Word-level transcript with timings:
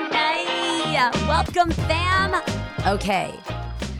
Honey, 0.00 0.94
welcome, 1.26 1.72
fam. 1.72 2.40
Okay, 2.86 3.34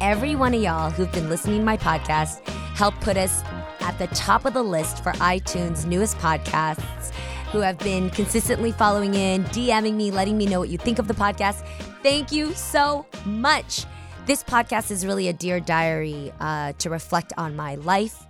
every 0.00 0.36
one 0.36 0.54
of 0.54 0.62
y'all 0.62 0.90
who've 0.90 1.10
been 1.10 1.28
listening 1.28 1.58
to 1.58 1.64
my 1.64 1.76
podcast 1.76 2.46
helped 2.76 3.00
put 3.00 3.16
us 3.16 3.42
at 3.80 3.98
the 3.98 4.06
top 4.08 4.44
of 4.44 4.54
the 4.54 4.62
list 4.62 5.02
for 5.02 5.10
iTunes' 5.14 5.86
newest 5.86 6.16
podcasts, 6.18 7.12
who 7.50 7.58
have 7.58 7.78
been 7.78 8.10
consistently 8.10 8.70
following 8.70 9.14
in, 9.14 9.42
DMing 9.46 9.94
me, 9.94 10.12
letting 10.12 10.38
me 10.38 10.46
know 10.46 10.60
what 10.60 10.68
you 10.68 10.78
think 10.78 11.00
of 11.00 11.08
the 11.08 11.14
podcast. 11.14 11.66
Thank 12.04 12.30
you 12.30 12.52
so 12.52 13.04
much. 13.24 13.84
This 14.26 14.44
podcast 14.44 14.92
is 14.92 15.04
really 15.04 15.26
a 15.26 15.32
dear 15.32 15.58
diary 15.58 16.32
uh, 16.38 16.74
to 16.78 16.90
reflect 16.90 17.32
on 17.36 17.56
my 17.56 17.74
life, 17.74 18.24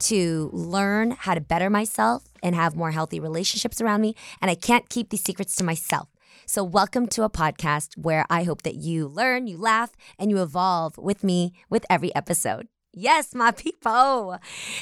to 0.00 0.48
learn 0.54 1.10
how 1.10 1.34
to 1.34 1.40
better 1.42 1.68
myself 1.68 2.24
and 2.42 2.54
have 2.54 2.76
more 2.76 2.92
healthy 2.92 3.20
relationships 3.20 3.78
around 3.82 4.00
me. 4.00 4.14
And 4.40 4.50
I 4.50 4.54
can't 4.54 4.88
keep 4.88 5.10
these 5.10 5.22
secrets 5.22 5.54
to 5.56 5.64
myself. 5.64 6.08
So, 6.52 6.64
welcome 6.64 7.06
to 7.10 7.22
a 7.22 7.30
podcast 7.30 7.96
where 7.96 8.26
I 8.28 8.42
hope 8.42 8.62
that 8.62 8.74
you 8.74 9.06
learn, 9.06 9.46
you 9.46 9.56
laugh, 9.56 9.92
and 10.18 10.32
you 10.32 10.42
evolve 10.42 10.98
with 10.98 11.22
me 11.22 11.52
with 11.68 11.86
every 11.88 12.12
episode. 12.12 12.66
Yes, 12.92 13.36
my 13.36 13.50
people. 13.64 14.36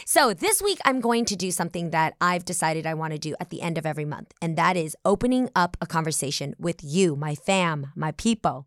So, 0.06 0.32
this 0.32 0.62
week 0.62 0.78
I'm 0.86 0.98
going 1.02 1.26
to 1.26 1.36
do 1.36 1.50
something 1.50 1.90
that 1.90 2.14
I've 2.22 2.46
decided 2.46 2.86
I 2.86 2.94
want 2.94 3.12
to 3.12 3.18
do 3.18 3.36
at 3.38 3.50
the 3.50 3.60
end 3.60 3.76
of 3.76 3.84
every 3.84 4.06
month, 4.06 4.32
and 4.40 4.56
that 4.56 4.78
is 4.78 4.96
opening 5.04 5.50
up 5.54 5.76
a 5.82 5.86
conversation 5.86 6.54
with 6.58 6.80
you, 6.82 7.16
my 7.16 7.34
fam, 7.34 7.92
my 7.94 8.12
people. 8.12 8.66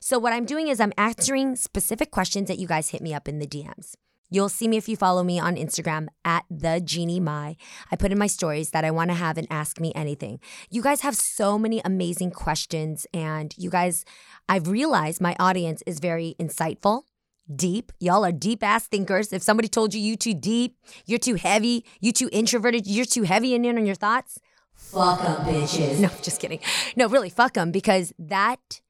So, 0.00 0.18
what 0.18 0.32
I'm 0.32 0.44
doing 0.44 0.66
is 0.66 0.80
I'm 0.80 0.92
answering 0.98 1.54
specific 1.54 2.10
questions 2.10 2.48
that 2.48 2.58
you 2.58 2.66
guys 2.66 2.88
hit 2.88 3.00
me 3.00 3.14
up 3.14 3.28
in 3.28 3.38
the 3.38 3.46
DMs. 3.46 3.94
You'll 4.30 4.48
see 4.48 4.68
me 4.68 4.76
if 4.76 4.88
you 4.88 4.96
follow 4.96 5.24
me 5.24 5.40
on 5.40 5.56
Instagram 5.56 6.06
at 6.24 6.44
the 6.48 6.80
Jeannie 6.80 7.20
Mai. 7.20 7.56
I 7.90 7.96
put 7.96 8.12
in 8.12 8.18
my 8.18 8.28
stories 8.28 8.70
that 8.70 8.84
I 8.84 8.90
want 8.92 9.10
to 9.10 9.16
have 9.16 9.36
and 9.36 9.46
ask 9.50 9.80
me 9.80 9.92
anything. 9.94 10.38
You 10.70 10.82
guys 10.82 11.00
have 11.00 11.16
so 11.16 11.58
many 11.58 11.82
amazing 11.84 12.30
questions, 12.30 13.06
and 13.12 13.52
you 13.58 13.70
guys, 13.70 14.04
I've 14.48 14.68
realized 14.68 15.20
my 15.20 15.34
audience 15.40 15.82
is 15.84 15.98
very 15.98 16.36
insightful, 16.38 17.02
deep. 17.54 17.90
Y'all 17.98 18.24
are 18.24 18.32
deep 18.32 18.62
ass 18.62 18.86
thinkers. 18.86 19.32
If 19.32 19.42
somebody 19.42 19.66
told 19.68 19.94
you 19.94 20.00
you 20.00 20.16
too 20.16 20.34
deep, 20.34 20.76
you're 21.06 21.18
too 21.18 21.34
heavy, 21.34 21.84
you 22.00 22.12
too 22.12 22.28
introverted, 22.32 22.86
you're 22.86 23.04
too 23.04 23.24
heavy 23.24 23.54
and 23.54 23.66
in 23.66 23.78
on 23.78 23.84
your 23.84 23.96
thoughts, 23.96 24.38
fuck 24.74 25.20
them, 25.22 25.44
bitches. 25.44 25.98
No, 25.98 26.08
just 26.22 26.40
kidding. 26.40 26.60
No, 26.96 27.08
really, 27.08 27.30
fuck 27.30 27.54
them 27.54 27.72
because 27.72 28.12
that 28.18 28.80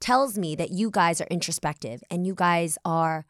tells 0.00 0.38
me 0.38 0.54
that 0.56 0.70
you 0.70 0.90
guys 0.90 1.20
are 1.20 1.26
introspective 1.30 2.02
and 2.10 2.26
you 2.26 2.34
guys 2.34 2.78
are 2.84 3.26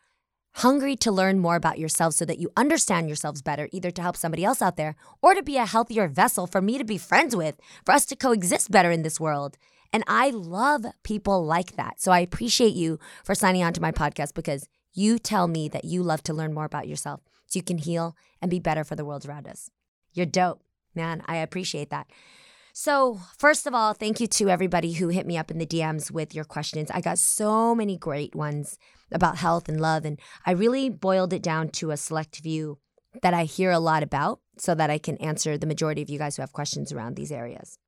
hungry 0.56 0.96
to 0.96 1.12
learn 1.12 1.38
more 1.38 1.56
about 1.56 1.78
yourselves 1.78 2.16
so 2.16 2.24
that 2.24 2.38
you 2.38 2.50
understand 2.56 3.08
yourselves 3.08 3.42
better, 3.42 3.68
either 3.72 3.90
to 3.90 4.02
help 4.02 4.16
somebody 4.16 4.44
else 4.44 4.62
out 4.62 4.76
there 4.76 4.96
or 5.22 5.34
to 5.34 5.42
be 5.42 5.56
a 5.56 5.66
healthier 5.66 6.08
vessel 6.08 6.46
for 6.46 6.62
me 6.62 6.78
to 6.78 6.84
be 6.84 6.98
friends 6.98 7.36
with, 7.36 7.56
for 7.84 7.92
us 7.92 8.06
to 8.06 8.16
coexist 8.16 8.70
better 8.70 8.90
in 8.90 9.02
this 9.02 9.20
world. 9.20 9.58
And 9.92 10.02
I 10.06 10.30
love 10.30 10.86
people 11.02 11.44
like 11.44 11.77
that. 11.77 12.00
So 12.00 12.10
I 12.10 12.20
appreciate 12.20 12.74
you 12.74 12.98
for 13.24 13.34
signing 13.34 13.62
on 13.62 13.72
to 13.74 13.82
my 13.82 13.92
podcast 13.92 14.34
because 14.34 14.68
you 14.94 15.18
tell 15.18 15.46
me 15.46 15.68
that 15.68 15.84
you 15.84 16.02
love 16.02 16.22
to 16.24 16.34
learn 16.34 16.54
more 16.54 16.64
about 16.64 16.88
yourself 16.88 17.20
so 17.46 17.58
you 17.58 17.62
can 17.62 17.78
heal 17.78 18.16
and 18.40 18.50
be 18.50 18.58
better 18.58 18.82
for 18.82 18.96
the 18.96 19.04
world 19.04 19.27
around 19.27 19.46
us. 19.46 19.70
You're 20.12 20.27
dope, 20.27 20.62
man. 20.94 21.22
I 21.27 21.36
appreciate 21.36 21.90
that. 21.90 22.06
So, 22.78 23.19
first 23.38 23.66
of 23.66 23.72
all, 23.72 23.94
thank 23.94 24.20
you 24.20 24.27
to 24.27 24.50
everybody 24.50 24.92
who 24.92 25.08
hit 25.08 25.27
me 25.27 25.38
up 25.38 25.50
in 25.50 25.56
the 25.56 25.64
DMs 25.64 26.10
with 26.10 26.34
your 26.34 26.44
questions. 26.44 26.91
I 26.91 27.00
got 27.00 27.18
so 27.18 27.74
many 27.74 27.96
great 27.96 28.34
ones 28.34 28.77
about 29.10 29.38
health 29.38 29.66
and 29.66 29.80
love, 29.80 30.05
and 30.05 30.20
I 30.44 30.50
really 30.50 30.91
boiled 30.91 31.33
it 31.33 31.42
down 31.42 31.70
to 31.70 31.91
a 31.91 31.96
select 31.96 32.36
few 32.36 32.77
that 33.22 33.33
I 33.33 33.44
hear 33.44 33.70
a 33.70 33.78
lot 33.78 34.02
about 34.02 34.41
so 34.58 34.74
that 34.74 34.91
I 34.91 34.98
can 34.98 35.16
answer 35.16 35.56
the 35.56 35.66
majority 35.66 36.02
of 36.02 36.10
you 36.10 36.18
guys 36.18 36.36
who 36.36 36.42
have 36.42 36.52
questions 36.52 36.92
around 36.92 37.17
these 37.17 37.33
areas. 37.33 37.78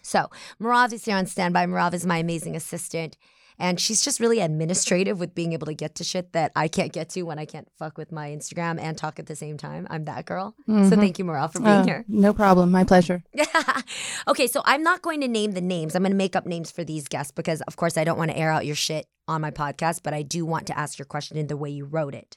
So, 0.00 0.30
Marav 0.58 0.94
is 0.94 1.04
here 1.04 1.18
on 1.18 1.26
standby. 1.26 1.66
Marav 1.66 1.92
is 1.92 2.06
my 2.06 2.16
amazing 2.16 2.56
assistant. 2.56 3.18
And 3.58 3.78
she's 3.78 4.02
just 4.02 4.18
really 4.18 4.40
administrative 4.40 5.20
with 5.20 5.34
being 5.34 5.52
able 5.52 5.66
to 5.66 5.74
get 5.74 5.94
to 5.96 6.04
shit 6.04 6.32
that 6.32 6.50
I 6.56 6.66
can't 6.66 6.92
get 6.92 7.08
to 7.10 7.22
when 7.22 7.38
I 7.38 7.44
can't 7.44 7.68
fuck 7.78 7.96
with 7.96 8.10
my 8.10 8.30
Instagram 8.30 8.80
and 8.80 8.98
talk 8.98 9.18
at 9.18 9.26
the 9.26 9.36
same 9.36 9.56
time. 9.56 9.86
I'm 9.90 10.04
that 10.04 10.26
girl. 10.26 10.56
Mm-hmm. 10.68 10.88
So 10.88 10.96
thank 10.96 11.18
you, 11.18 11.24
Morale, 11.24 11.48
for 11.48 11.60
being 11.60 11.68
uh, 11.70 11.84
here. 11.84 12.04
No 12.08 12.34
problem. 12.34 12.72
My 12.72 12.82
pleasure. 12.82 13.22
okay, 14.28 14.48
so 14.48 14.60
I'm 14.64 14.82
not 14.82 15.02
going 15.02 15.20
to 15.20 15.28
name 15.28 15.52
the 15.52 15.60
names. 15.60 15.94
I'm 15.94 16.02
going 16.02 16.12
to 16.12 16.16
make 16.16 16.34
up 16.34 16.46
names 16.46 16.72
for 16.72 16.82
these 16.82 17.06
guests 17.06 17.30
because, 17.30 17.60
of 17.62 17.76
course, 17.76 17.96
I 17.96 18.02
don't 18.04 18.18
want 18.18 18.32
to 18.32 18.36
air 18.36 18.50
out 18.50 18.66
your 18.66 18.76
shit 18.76 19.06
on 19.28 19.40
my 19.40 19.52
podcast, 19.52 20.00
but 20.02 20.14
I 20.14 20.22
do 20.22 20.44
want 20.44 20.66
to 20.66 20.78
ask 20.78 20.98
your 20.98 21.06
question 21.06 21.36
in 21.36 21.46
the 21.46 21.56
way 21.56 21.70
you 21.70 21.84
wrote 21.84 22.14
it. 22.14 22.36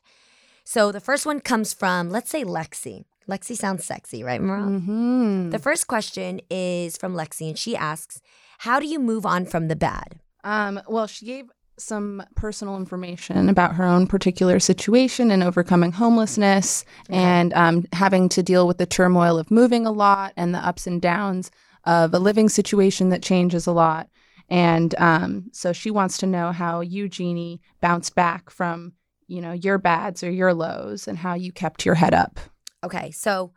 So 0.63 0.91
the 0.91 0.99
first 0.99 1.25
one 1.25 1.39
comes 1.39 1.73
from, 1.73 2.09
let's 2.09 2.29
say, 2.29 2.43
Lexi. 2.43 3.05
Lexi 3.27 3.55
sounds 3.57 3.83
sexy, 3.85 4.23
right, 4.23 4.41
Morale? 4.41 4.67
Mm-hmm. 4.67 5.49
The 5.49 5.59
first 5.59 5.87
question 5.87 6.41
is 6.49 6.97
from 6.97 7.13
Lexi, 7.13 7.49
and 7.49 7.57
she 7.57 7.75
asks, 7.75 8.21
How 8.59 8.79
do 8.79 8.85
you 8.85 8.99
move 8.99 9.25
on 9.25 9.45
from 9.45 9.67
the 9.67 9.75
bad? 9.75 10.19
Um, 10.47 10.79
well, 10.87 11.07
she 11.07 11.25
gave 11.25 11.51
some 11.77 12.23
personal 12.35 12.77
information 12.77 13.49
about 13.49 13.75
her 13.75 13.83
own 13.83 14.07
particular 14.07 14.61
situation 14.61 15.29
and 15.29 15.43
overcoming 15.43 15.91
homelessness 15.91 16.85
okay. 17.09 17.19
and 17.19 17.53
um, 17.53 17.85
having 17.91 18.29
to 18.29 18.41
deal 18.41 18.65
with 18.65 18.77
the 18.77 18.85
turmoil 18.85 19.37
of 19.37 19.51
moving 19.51 19.85
a 19.85 19.91
lot 19.91 20.31
and 20.37 20.55
the 20.55 20.65
ups 20.65 20.87
and 20.87 21.01
downs 21.01 21.51
of 21.83 22.13
a 22.13 22.19
living 22.19 22.47
situation 22.47 23.09
that 23.09 23.21
changes 23.21 23.67
a 23.67 23.73
lot. 23.73 24.09
And 24.47 24.95
um, 24.97 25.49
so 25.51 25.73
she 25.73 25.91
wants 25.91 26.17
to 26.19 26.25
know 26.25 26.53
how 26.53 26.79
you, 26.79 27.09
Jeannie, 27.09 27.59
bounced 27.81 28.15
back 28.15 28.49
from, 28.49 28.93
you 29.27 29.41
know, 29.41 29.51
your 29.51 29.77
bads 29.77 30.23
or 30.23 30.31
your 30.31 30.53
lows 30.53 31.09
and 31.09 31.17
how 31.17 31.33
you 31.33 31.51
kept 31.51 31.85
your 31.85 31.95
head 31.95 32.13
up. 32.13 32.39
Okay. 32.85 33.11
So, 33.11 33.51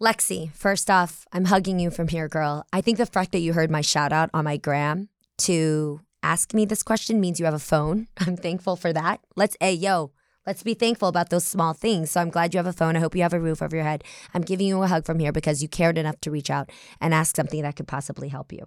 Lexi, 0.00 0.50
first 0.54 0.90
off, 0.90 1.26
I'm 1.30 1.44
hugging 1.44 1.78
you 1.78 1.90
from 1.90 2.08
here, 2.08 2.26
girl. 2.26 2.64
I 2.72 2.80
think 2.80 2.96
the 2.96 3.04
fact 3.04 3.32
that 3.32 3.40
you 3.40 3.52
heard 3.52 3.70
my 3.70 3.82
shout 3.82 4.14
out 4.14 4.30
on 4.32 4.44
my 4.44 4.56
gram 4.56 5.10
to 5.38 6.00
ask 6.22 6.54
me 6.54 6.64
this 6.64 6.82
question 6.82 7.20
means 7.20 7.38
you 7.38 7.46
have 7.46 7.54
a 7.54 7.58
phone. 7.58 8.08
I'm 8.18 8.36
thankful 8.36 8.76
for 8.76 8.92
that. 8.92 9.20
Let's, 9.36 9.56
hey, 9.60 9.74
yo, 9.74 10.12
let's 10.46 10.62
be 10.62 10.74
thankful 10.74 11.08
about 11.08 11.30
those 11.30 11.44
small 11.44 11.72
things. 11.72 12.10
So 12.10 12.20
I'm 12.20 12.30
glad 12.30 12.54
you 12.54 12.58
have 12.58 12.66
a 12.66 12.72
phone. 12.72 12.96
I 12.96 13.00
hope 13.00 13.14
you 13.14 13.22
have 13.22 13.32
a 13.32 13.40
roof 13.40 13.62
over 13.62 13.76
your 13.76 13.84
head. 13.84 14.04
I'm 14.34 14.42
giving 14.42 14.66
you 14.66 14.82
a 14.82 14.88
hug 14.88 15.04
from 15.04 15.18
here 15.18 15.32
because 15.32 15.62
you 15.62 15.68
cared 15.68 15.98
enough 15.98 16.20
to 16.22 16.30
reach 16.30 16.50
out 16.50 16.70
and 17.00 17.12
ask 17.14 17.36
something 17.36 17.62
that 17.62 17.76
could 17.76 17.88
possibly 17.88 18.28
help 18.28 18.52
you. 18.52 18.66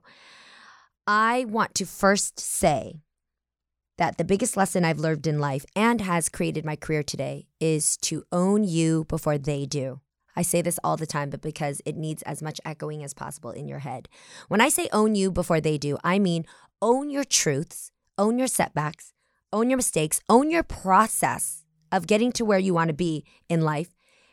I 1.07 1.45
want 1.47 1.75
to 1.75 1.85
first 1.85 2.39
say 2.39 3.01
that 3.97 4.17
the 4.17 4.23
biggest 4.23 4.57
lesson 4.57 4.83
I've 4.83 4.99
learned 4.99 5.27
in 5.27 5.39
life 5.39 5.65
and 5.75 6.01
has 6.01 6.29
created 6.29 6.65
my 6.65 6.75
career 6.75 7.03
today 7.03 7.47
is 7.59 7.97
to 7.97 8.23
own 8.31 8.63
you 8.63 9.05
before 9.05 9.37
they 9.37 9.65
do. 9.65 10.01
I 10.35 10.41
say 10.41 10.61
this 10.61 10.79
all 10.83 10.97
the 10.97 11.05
time, 11.05 11.29
but 11.29 11.41
because 11.41 11.81
it 11.85 11.95
needs 11.95 12.21
as 12.23 12.41
much 12.41 12.59
echoing 12.65 13.03
as 13.03 13.13
possible 13.13 13.51
in 13.51 13.67
your 13.67 13.79
head. 13.79 14.09
When 14.47 14.61
I 14.61 14.69
say 14.69 14.89
own 14.91 15.15
you 15.15 15.31
before 15.31 15.61
they 15.61 15.77
do, 15.77 15.97
I 16.03 16.19
mean 16.19 16.45
own 16.81 17.09
your 17.09 17.23
truths, 17.23 17.91
own 18.17 18.37
your 18.37 18.47
setbacks, 18.47 19.13
own 19.53 19.69
your 19.69 19.77
mistakes, 19.77 20.21
own 20.29 20.51
your 20.51 20.63
process 20.63 21.63
of 21.91 22.07
getting 22.07 22.31
to 22.33 22.45
where 22.45 22.59
you 22.59 22.73
want 22.73 22.89
to 22.89 22.93
be 22.93 23.23
in 23.47 23.61
life 23.61 23.89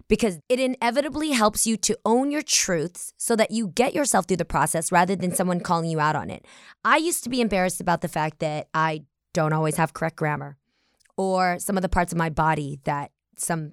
because 0.08 0.40
it 0.48 0.60
inevitably 0.60 1.30
helps 1.30 1.66
you 1.66 1.76
to 1.76 1.96
own 2.04 2.30
your 2.30 2.42
truths 2.42 3.14
so 3.16 3.36
that 3.36 3.50
you 3.50 3.68
get 3.68 3.94
yourself 3.94 4.26
through 4.26 4.36
the 4.36 4.44
process 4.44 4.92
rather 4.92 5.16
than 5.16 5.34
someone 5.34 5.60
calling 5.60 5.88
you 5.88 6.00
out 6.00 6.16
on 6.16 6.28
it. 6.28 6.44
I 6.84 6.96
used 6.96 7.24
to 7.24 7.30
be 7.30 7.40
embarrassed 7.40 7.80
about 7.80 8.00
the 8.00 8.08
fact 8.08 8.40
that 8.40 8.68
I 8.74 9.04
don't 9.32 9.52
always 9.52 9.76
have 9.76 9.94
correct 9.94 10.16
grammar 10.16 10.58
or 11.16 11.58
some 11.58 11.76
of 11.76 11.82
the 11.82 11.88
parts 11.88 12.12
of 12.12 12.18
my 12.18 12.28
body 12.28 12.80
that 12.84 13.10
some 13.36 13.72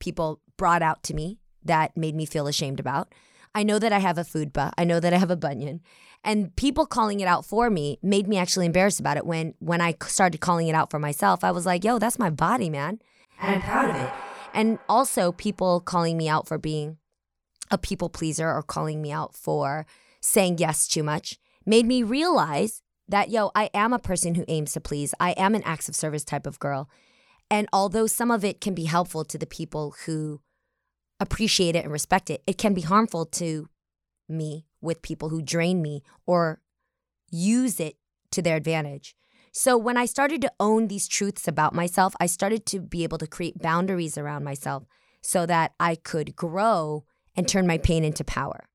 people 0.00 0.40
brought 0.56 0.82
out 0.82 1.02
to 1.04 1.14
me 1.14 1.38
that 1.66 1.96
made 1.96 2.14
me 2.14 2.26
feel 2.26 2.46
ashamed 2.46 2.80
about. 2.80 3.12
I 3.54 3.62
know 3.62 3.78
that 3.78 3.92
I 3.92 3.98
have 3.98 4.18
a 4.18 4.22
fupa. 4.22 4.72
I 4.76 4.84
know 4.84 5.00
that 5.00 5.14
I 5.14 5.18
have 5.18 5.30
a 5.30 5.36
bunion. 5.36 5.80
And 6.22 6.54
people 6.56 6.86
calling 6.86 7.20
it 7.20 7.28
out 7.28 7.44
for 7.44 7.70
me 7.70 7.98
made 8.02 8.26
me 8.26 8.36
actually 8.36 8.66
embarrassed 8.66 9.00
about 9.00 9.16
it. 9.16 9.24
When 9.24 9.54
when 9.60 9.80
I 9.80 9.94
started 10.06 10.40
calling 10.40 10.68
it 10.68 10.74
out 10.74 10.90
for 10.90 10.98
myself, 10.98 11.44
I 11.44 11.52
was 11.52 11.64
like, 11.64 11.84
yo, 11.84 11.98
that's 11.98 12.18
my 12.18 12.30
body, 12.30 12.68
man. 12.68 13.00
And 13.40 13.56
I'm 13.56 13.62
proud 13.62 13.90
of 13.90 13.96
it. 13.96 14.10
And 14.52 14.78
also 14.88 15.32
people 15.32 15.80
calling 15.80 16.16
me 16.16 16.28
out 16.28 16.48
for 16.48 16.58
being 16.58 16.98
a 17.70 17.78
people 17.78 18.08
pleaser 18.08 18.50
or 18.50 18.62
calling 18.62 19.02
me 19.02 19.12
out 19.12 19.34
for 19.34 19.86
saying 20.20 20.58
yes 20.58 20.88
too 20.88 21.02
much 21.02 21.38
made 21.64 21.86
me 21.86 22.02
realize 22.02 22.82
that, 23.08 23.30
yo, 23.30 23.50
I 23.54 23.70
am 23.72 23.92
a 23.92 23.98
person 23.98 24.34
who 24.34 24.44
aims 24.48 24.72
to 24.72 24.80
please. 24.80 25.14
I 25.20 25.30
am 25.32 25.54
an 25.54 25.62
acts 25.64 25.88
of 25.88 25.94
service 25.94 26.24
type 26.24 26.46
of 26.46 26.58
girl. 26.58 26.88
And 27.50 27.68
although 27.72 28.06
some 28.06 28.30
of 28.30 28.44
it 28.44 28.60
can 28.60 28.74
be 28.74 28.84
helpful 28.84 29.24
to 29.24 29.38
the 29.38 29.46
people 29.46 29.94
who 30.04 30.40
appreciate 31.20 31.76
it 31.76 31.84
and 31.84 31.92
respect 31.92 32.30
it, 32.30 32.42
it 32.46 32.58
can 32.58 32.74
be 32.74 32.82
harmful 32.82 33.26
to 33.26 33.68
me 34.28 34.66
with 34.80 35.02
people 35.02 35.28
who 35.28 35.42
drain 35.42 35.82
me 35.82 36.02
or 36.26 36.60
use 37.30 37.80
it 37.80 37.96
to 38.30 38.42
their 38.42 38.56
advantage. 38.56 39.14
So 39.52 39.78
when 39.78 39.96
I 39.96 40.04
started 40.04 40.42
to 40.42 40.52
own 40.60 40.88
these 40.88 41.08
truths 41.08 41.48
about 41.48 41.74
myself, 41.74 42.14
I 42.20 42.26
started 42.26 42.66
to 42.66 42.80
be 42.80 43.04
able 43.04 43.18
to 43.18 43.26
create 43.26 43.58
boundaries 43.58 44.18
around 44.18 44.44
myself 44.44 44.84
so 45.22 45.46
that 45.46 45.72
I 45.80 45.94
could 45.94 46.36
grow 46.36 47.04
and 47.34 47.48
turn 47.48 47.66
my 47.66 47.78
pain 47.78 48.04
into 48.04 48.24
power 48.24 48.68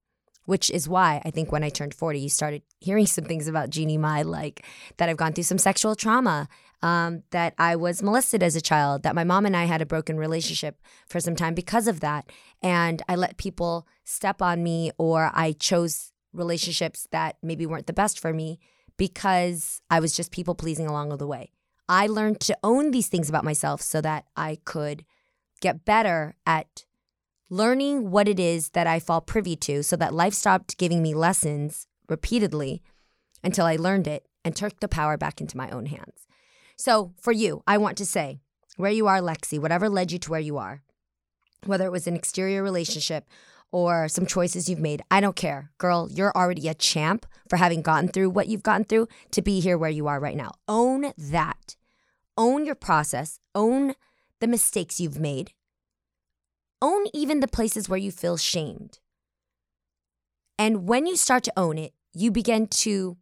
which 0.45 0.69
is 0.69 0.89
why 0.89 1.21
I 1.23 1.31
think 1.31 1.51
when 1.51 1.63
I 1.63 1.69
turned 1.69 1.93
40, 1.93 2.19
you 2.19 2.29
started 2.29 2.61
hearing 2.79 3.05
some 3.15 3.25
things 3.25 3.47
about 3.47 3.69
Jeannie 3.69 3.97
Mai, 3.97 4.23
like 4.23 4.65
that 4.97 5.09
I've 5.09 5.17
gone 5.17 5.33
through 5.33 5.45
some 5.45 5.57
sexual 5.57 5.95
trauma, 5.95 6.47
um, 6.81 7.23
that 7.31 7.53
I 7.57 7.75
was 7.75 8.01
molested 8.01 8.41
as 8.41 8.55
a 8.55 8.61
child, 8.61 9.03
that 9.03 9.15
my 9.15 9.23
mom 9.23 9.45
and 9.45 9.55
I 9.55 9.65
had 9.65 9.81
a 9.81 9.85
broken 9.85 10.17
relationship 10.17 10.81
for 11.07 11.19
some 11.19 11.35
time 11.35 11.53
because 11.53 11.87
of 11.87 11.99
that. 11.99 12.31
And 12.61 13.01
I 13.07 13.15
let 13.15 13.37
people 13.37 13.87
step 14.03 14.41
on 14.41 14.63
me, 14.63 14.91
or 14.97 15.31
I 15.33 15.53
chose 15.53 16.11
relationships 16.33 17.07
that 17.11 17.37
maybe 17.43 17.65
weren't 17.65 17.87
the 17.87 17.93
best 17.93 18.19
for 18.19 18.33
me 18.33 18.59
because 18.97 19.81
I 19.89 19.99
was 19.99 20.15
just 20.15 20.31
people 20.31 20.55
pleasing 20.55 20.87
along 20.87 21.15
the 21.17 21.27
way. 21.27 21.51
I 21.89 22.07
learned 22.07 22.39
to 22.41 22.57
own 22.63 22.91
these 22.91 23.07
things 23.07 23.29
about 23.29 23.43
myself 23.43 23.81
so 23.81 23.99
that 24.01 24.25
I 24.35 24.59
could 24.63 25.03
get 25.59 25.85
better 25.85 26.35
at 26.45 26.85
learning 27.49 28.11
what 28.11 28.27
it 28.27 28.39
is 28.39 28.69
that 28.69 28.87
I 28.87 28.99
fall 28.99 29.19
privy 29.19 29.55
to 29.57 29.83
so 29.83 29.95
that 29.97 30.13
life 30.13 30.33
stopped 30.33 30.77
giving 30.77 31.03
me 31.03 31.13
lessons 31.13 31.87
repeatedly 32.07 32.81
until 33.43 33.65
I 33.65 33.75
learned 33.75 34.07
it 34.07 34.25
and 34.45 34.55
took 34.55 34.79
the 34.79 34.87
power 34.87 35.17
back 35.17 35.41
into 35.41 35.57
my 35.57 35.69
own 35.69 35.87
hands. 35.87 36.27
So, 36.81 37.13
for 37.21 37.31
you, 37.31 37.61
I 37.67 37.77
want 37.77 37.95
to 37.99 38.07
say 38.07 38.39
where 38.75 38.89
you 38.89 39.05
are, 39.05 39.19
Lexi, 39.19 39.59
whatever 39.59 39.87
led 39.87 40.11
you 40.11 40.17
to 40.17 40.31
where 40.31 40.39
you 40.39 40.57
are, 40.57 40.81
whether 41.67 41.85
it 41.85 41.91
was 41.91 42.07
an 42.07 42.15
exterior 42.15 42.63
relationship 42.63 43.27
or 43.71 44.07
some 44.07 44.25
choices 44.25 44.67
you've 44.67 44.79
made, 44.79 45.03
I 45.11 45.21
don't 45.21 45.35
care. 45.35 45.69
Girl, 45.77 46.07
you're 46.09 46.35
already 46.35 46.67
a 46.67 46.73
champ 46.73 47.27
for 47.47 47.57
having 47.57 47.83
gotten 47.83 48.09
through 48.09 48.31
what 48.31 48.47
you've 48.47 48.63
gotten 48.63 48.85
through 48.85 49.09
to 49.29 49.43
be 49.43 49.59
here 49.59 49.77
where 49.77 49.91
you 49.91 50.07
are 50.07 50.19
right 50.19 50.35
now. 50.35 50.53
Own 50.67 51.13
that. 51.19 51.75
Own 52.35 52.65
your 52.65 52.73
process. 52.73 53.39
Own 53.53 53.93
the 54.39 54.47
mistakes 54.47 54.99
you've 54.99 55.19
made. 55.19 55.51
Own 56.81 57.05
even 57.13 57.41
the 57.41 57.47
places 57.47 57.89
where 57.89 57.99
you 57.99 58.11
feel 58.11 58.37
shamed. 58.37 58.97
And 60.57 60.87
when 60.87 61.05
you 61.05 61.15
start 61.15 61.43
to 61.43 61.53
own 61.55 61.77
it, 61.77 61.93
you 62.11 62.31
begin 62.31 62.65
to 62.65 63.17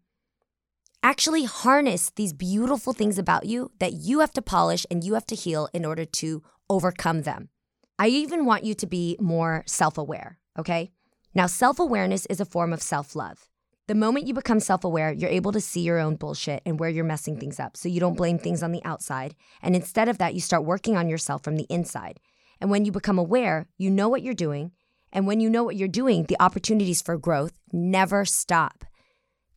actually 1.02 1.46
harness 1.46 2.12
these 2.16 2.34
beautiful 2.34 2.94
things 2.94 3.18
about 3.18 3.46
you 3.46 3.72
that 3.80 3.94
you 3.94 4.20
have 4.20 4.34
to 4.34 4.42
polish 4.42 4.86
and 4.92 5.04
you 5.04 5.14
have 5.14 5.26
to 5.28 5.36
heal 5.36 5.70
in 5.74 5.86
order 5.86 6.06
to 6.06 6.44
overcome 6.70 7.24
them. 7.24 7.50
I 7.98 8.08
even 8.08 8.46
want 8.46 8.64
you 8.64 8.74
to 8.76 8.88
be 8.88 9.18
more 9.20 9.64
self 9.66 9.98
aware, 9.98 10.40
okay? 10.58 10.92
Now, 11.34 11.48
self 11.48 11.80
awareness 11.80 12.26
is 12.28 12.40
a 12.40 12.46
form 12.46 12.74
of 12.74 12.82
self 12.82 13.16
love. 13.16 13.50
The 13.88 13.96
moment 13.96 14.28
you 14.28 14.34
become 14.34 14.60
self 14.60 14.84
aware, 14.84 15.12
you're 15.12 15.30
able 15.30 15.52
to 15.52 15.62
see 15.62 15.82
your 15.82 16.00
own 16.00 16.16
bullshit 16.16 16.62
and 16.66 16.80
where 16.80 16.90
you're 16.90 17.04
messing 17.04 17.40
things 17.40 17.60
up. 17.60 17.76
So 17.76 17.90
you 17.90 18.00
don't 18.00 18.18
blame 18.18 18.38
things 18.38 18.62
on 18.62 18.72
the 18.72 18.84
outside. 18.86 19.36
And 19.62 19.76
instead 19.76 20.08
of 20.08 20.18
that, 20.20 20.34
you 20.34 20.42
start 20.42 20.64
working 20.64 20.96
on 20.96 21.10
yourself 21.10 21.44
from 21.44 21.56
the 21.56 21.66
inside. 21.70 22.20
And 22.62 22.70
when 22.70 22.86
you 22.86 22.92
become 22.92 23.18
aware, 23.18 23.68
you 23.78 23.90
know 23.90 24.10
what 24.10 24.22
you're 24.22 24.34
doing. 24.34 24.72
And 25.12 25.26
when 25.26 25.40
you 25.40 25.50
know 25.50 25.64
what 25.64 25.76
you're 25.76 25.88
doing, 25.88 26.26
the 26.26 26.40
opportunities 26.40 27.02
for 27.02 27.18
growth 27.18 27.54
never 27.74 28.26
stop. 28.26 28.86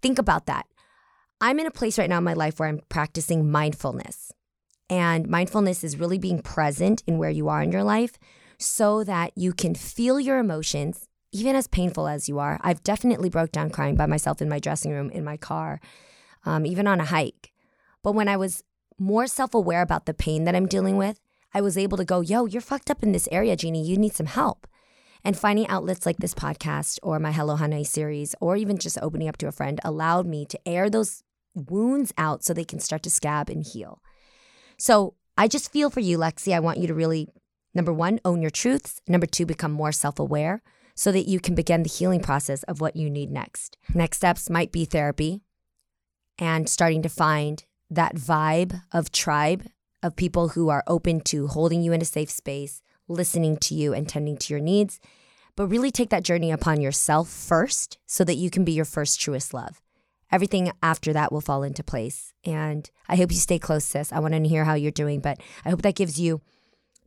Think 0.00 0.18
about 0.18 0.46
that. 0.46 0.66
I'm 1.42 1.58
in 1.58 1.66
a 1.66 1.72
place 1.72 1.98
right 1.98 2.08
now 2.08 2.18
in 2.18 2.24
my 2.24 2.34
life 2.34 2.60
where 2.60 2.68
I'm 2.68 2.82
practicing 2.88 3.50
mindfulness. 3.50 4.32
And 4.88 5.26
mindfulness 5.28 5.82
is 5.82 5.96
really 5.96 6.16
being 6.16 6.40
present 6.40 7.02
in 7.04 7.18
where 7.18 7.30
you 7.30 7.48
are 7.48 7.60
in 7.60 7.72
your 7.72 7.82
life 7.82 8.12
so 8.58 9.02
that 9.02 9.32
you 9.34 9.52
can 9.52 9.74
feel 9.74 10.20
your 10.20 10.38
emotions, 10.38 11.08
even 11.32 11.56
as 11.56 11.66
painful 11.66 12.06
as 12.06 12.28
you 12.28 12.38
are. 12.38 12.60
I've 12.62 12.84
definitely 12.84 13.28
broke 13.28 13.50
down 13.50 13.70
crying 13.70 13.96
by 13.96 14.06
myself 14.06 14.40
in 14.40 14.48
my 14.48 14.60
dressing 14.60 14.92
room, 14.92 15.10
in 15.10 15.24
my 15.24 15.36
car, 15.36 15.80
um, 16.44 16.64
even 16.64 16.86
on 16.86 17.00
a 17.00 17.06
hike. 17.06 17.50
But 18.04 18.12
when 18.12 18.28
I 18.28 18.36
was 18.36 18.62
more 18.96 19.26
self 19.26 19.52
aware 19.52 19.82
about 19.82 20.06
the 20.06 20.14
pain 20.14 20.44
that 20.44 20.54
I'm 20.54 20.66
dealing 20.66 20.96
with, 20.96 21.18
I 21.52 21.60
was 21.60 21.76
able 21.76 21.98
to 21.98 22.04
go, 22.04 22.20
yo, 22.20 22.46
you're 22.46 22.62
fucked 22.62 22.88
up 22.88 23.02
in 23.02 23.10
this 23.10 23.28
area, 23.32 23.56
Jeannie. 23.56 23.84
You 23.84 23.96
need 23.96 24.14
some 24.14 24.26
help. 24.26 24.68
And 25.24 25.36
finding 25.36 25.66
outlets 25.66 26.06
like 26.06 26.18
this 26.18 26.34
podcast 26.34 27.00
or 27.02 27.18
my 27.18 27.32
Hello 27.32 27.56
Honey 27.56 27.82
series, 27.82 28.36
or 28.40 28.56
even 28.56 28.78
just 28.78 28.98
opening 29.02 29.28
up 29.28 29.38
to 29.38 29.48
a 29.48 29.52
friend, 29.52 29.80
allowed 29.84 30.26
me 30.26 30.46
to 30.46 30.68
air 30.68 30.88
those 30.88 31.24
wounds 31.54 32.12
out 32.18 32.44
so 32.44 32.52
they 32.52 32.64
can 32.64 32.80
start 32.80 33.02
to 33.02 33.10
scab 33.10 33.48
and 33.48 33.64
heal. 33.64 34.02
So 34.78 35.14
I 35.36 35.48
just 35.48 35.72
feel 35.72 35.90
for 35.90 36.00
you, 36.00 36.18
Lexi. 36.18 36.54
I 36.54 36.60
want 36.60 36.78
you 36.78 36.86
to 36.86 36.94
really, 36.94 37.28
number 37.74 37.92
one, 37.92 38.20
own 38.24 38.42
your 38.42 38.50
truths. 38.50 39.00
Number 39.08 39.26
two, 39.26 39.46
become 39.46 39.72
more 39.72 39.92
self 39.92 40.18
aware 40.18 40.62
so 40.94 41.12
that 41.12 41.28
you 41.28 41.40
can 41.40 41.54
begin 41.54 41.82
the 41.82 41.88
healing 41.88 42.20
process 42.20 42.62
of 42.64 42.80
what 42.80 42.96
you 42.96 43.08
need 43.08 43.30
next. 43.30 43.76
Next 43.94 44.18
steps 44.18 44.50
might 44.50 44.72
be 44.72 44.84
therapy 44.84 45.40
and 46.38 46.68
starting 46.68 47.02
to 47.02 47.08
find 47.08 47.64
that 47.90 48.16
vibe 48.16 48.82
of 48.92 49.12
tribe 49.12 49.66
of 50.02 50.16
people 50.16 50.48
who 50.48 50.68
are 50.68 50.84
open 50.86 51.20
to 51.20 51.46
holding 51.46 51.82
you 51.82 51.92
in 51.92 52.02
a 52.02 52.06
safe 52.06 52.30
space, 52.30 52.82
listening 53.08 53.56
to 53.58 53.74
you, 53.74 53.94
and 53.94 54.08
tending 54.08 54.36
to 54.36 54.52
your 54.52 54.60
needs. 54.60 54.98
But 55.54 55.68
really 55.68 55.90
take 55.90 56.10
that 56.10 56.24
journey 56.24 56.50
upon 56.50 56.80
yourself 56.80 57.28
first 57.28 57.98
so 58.06 58.24
that 58.24 58.36
you 58.36 58.50
can 58.50 58.64
be 58.64 58.72
your 58.72 58.86
first 58.86 59.20
truest 59.20 59.52
love 59.52 59.81
everything 60.32 60.72
after 60.82 61.12
that 61.12 61.30
will 61.30 61.40
fall 61.40 61.62
into 61.62 61.84
place. 61.84 62.32
And 62.44 62.90
I 63.08 63.16
hope 63.16 63.30
you 63.30 63.36
stay 63.36 63.58
close, 63.58 63.84
sis. 63.84 64.12
I 64.12 64.18
want 64.18 64.34
to 64.34 64.48
hear 64.48 64.64
how 64.64 64.74
you're 64.74 64.90
doing, 64.90 65.20
but 65.20 65.38
I 65.64 65.70
hope 65.70 65.82
that 65.82 65.94
gives 65.94 66.18
you 66.18 66.40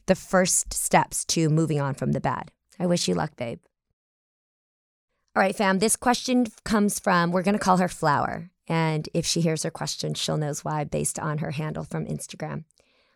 the 0.05 0.15
first 0.15 0.73
steps 0.73 1.25
to 1.25 1.49
moving 1.49 1.81
on 1.81 1.95
from 1.95 2.11
the 2.11 2.21
bad. 2.21 2.51
I 2.79 2.85
wish 2.85 3.07
you 3.07 3.15
luck, 3.15 3.35
babe. 3.35 3.59
All 5.35 5.41
right, 5.41 5.55
fam, 5.55 5.79
this 5.79 5.95
question 5.95 6.47
comes 6.63 6.99
from, 6.99 7.31
we're 7.31 7.43
going 7.43 7.57
to 7.57 7.59
call 7.59 7.77
her 7.77 7.89
Flower. 7.89 8.51
And 8.67 9.09
if 9.13 9.25
she 9.25 9.41
hears 9.41 9.63
her 9.63 9.71
question, 9.71 10.13
she'll 10.13 10.37
knows 10.37 10.63
why 10.63 10.83
based 10.85 11.19
on 11.19 11.39
her 11.39 11.51
handle 11.51 11.83
from 11.83 12.05
Instagram. 12.05 12.63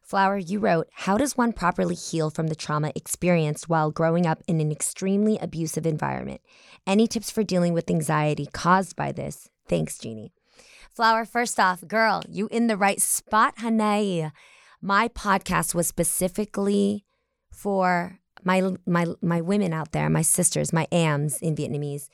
Flower, 0.01 0.37
you 0.37 0.59
wrote, 0.59 0.89
How 0.93 1.17
does 1.17 1.37
one 1.37 1.53
properly 1.53 1.93
heal 1.93 2.29
from 2.31 2.47
the 2.47 2.55
trauma 2.55 2.91
experienced 2.95 3.69
while 3.69 3.91
growing 3.91 4.25
up 4.25 4.41
in 4.47 4.59
an 4.59 4.71
extremely 4.71 5.37
abusive 5.37 5.85
environment? 5.85 6.41
Any 6.87 7.07
tips 7.07 7.29
for 7.29 7.43
dealing 7.43 7.73
with 7.73 7.91
anxiety 7.91 8.47
caused 8.51 8.95
by 8.95 9.11
this? 9.11 9.49
Thanks, 9.69 9.97
Jeannie. 9.97 10.33
Flower, 10.89 11.23
first 11.23 11.59
off, 11.59 11.87
girl, 11.87 12.23
you 12.27 12.47
in 12.51 12.67
the 12.67 12.75
right 12.75 12.99
spot, 13.01 13.59
honey. 13.59 14.29
My 14.81 15.07
podcast 15.09 15.75
was 15.75 15.87
specifically 15.87 17.05
for 17.51 18.19
my 18.43 18.73
my 18.85 19.05
my 19.21 19.39
women 19.39 19.71
out 19.71 19.91
there, 19.91 20.09
my 20.09 20.23
sisters, 20.23 20.73
my 20.73 20.87
AMs 20.91 21.39
in 21.41 21.55
Vietnamese, 21.55 22.09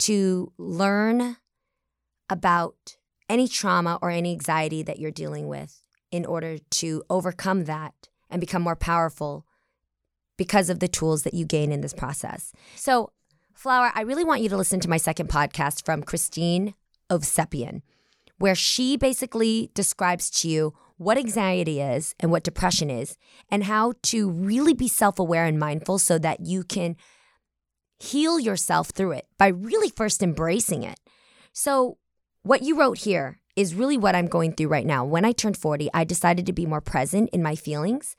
to 0.00 0.52
learn 0.58 1.36
about 2.28 2.96
any 3.28 3.48
trauma 3.48 3.98
or 4.02 4.10
any 4.10 4.32
anxiety 4.32 4.82
that 4.82 4.98
you're 4.98 5.10
dealing 5.10 5.48
with 5.48 5.82
in 6.10 6.26
order 6.26 6.58
to 6.58 7.02
overcome 7.08 7.64
that 7.64 8.08
and 8.30 8.40
become 8.40 8.62
more 8.62 8.76
powerful 8.76 9.46
because 10.36 10.70
of 10.70 10.80
the 10.80 10.88
tools 10.88 11.22
that 11.22 11.34
you 11.34 11.44
gain 11.44 11.72
in 11.72 11.80
this 11.80 11.92
process. 11.94 12.52
So, 12.76 13.12
Flower, 13.54 13.90
I 13.94 14.02
really 14.02 14.24
want 14.24 14.42
you 14.42 14.48
to 14.50 14.56
listen 14.56 14.80
to 14.80 14.90
my 14.90 14.98
second 14.98 15.28
podcast 15.28 15.84
from 15.84 16.02
Christine 16.02 16.74
Ovsepian, 17.10 17.82
where 18.38 18.54
she 18.54 18.96
basically 18.96 19.70
describes 19.74 20.30
to 20.30 20.48
you 20.48 20.74
what 20.96 21.18
anxiety 21.18 21.80
is 21.80 22.14
and 22.18 22.30
what 22.30 22.42
depression 22.42 22.90
is, 22.90 23.16
and 23.50 23.64
how 23.64 23.92
to 24.02 24.30
really 24.30 24.74
be 24.74 24.88
self 24.88 25.18
aware 25.18 25.44
and 25.44 25.58
mindful 25.58 25.98
so 25.98 26.18
that 26.18 26.40
you 26.40 26.64
can 26.64 26.96
heal 28.00 28.38
yourself 28.38 28.90
through 28.90 29.12
it 29.12 29.26
by 29.38 29.48
really 29.48 29.90
first 29.90 30.22
embracing 30.22 30.82
it. 30.82 30.98
So, 31.52 31.98
what 32.42 32.62
you 32.62 32.78
wrote 32.78 32.98
here 32.98 33.40
is 33.56 33.74
really 33.74 33.98
what 33.98 34.14
I'm 34.14 34.26
going 34.26 34.52
through 34.52 34.68
right 34.68 34.86
now. 34.86 35.04
When 35.04 35.24
I 35.24 35.32
turned 35.32 35.56
40, 35.56 35.90
I 35.92 36.04
decided 36.04 36.46
to 36.46 36.52
be 36.52 36.66
more 36.66 36.80
present 36.80 37.30
in 37.32 37.42
my 37.42 37.56
feelings 37.56 38.14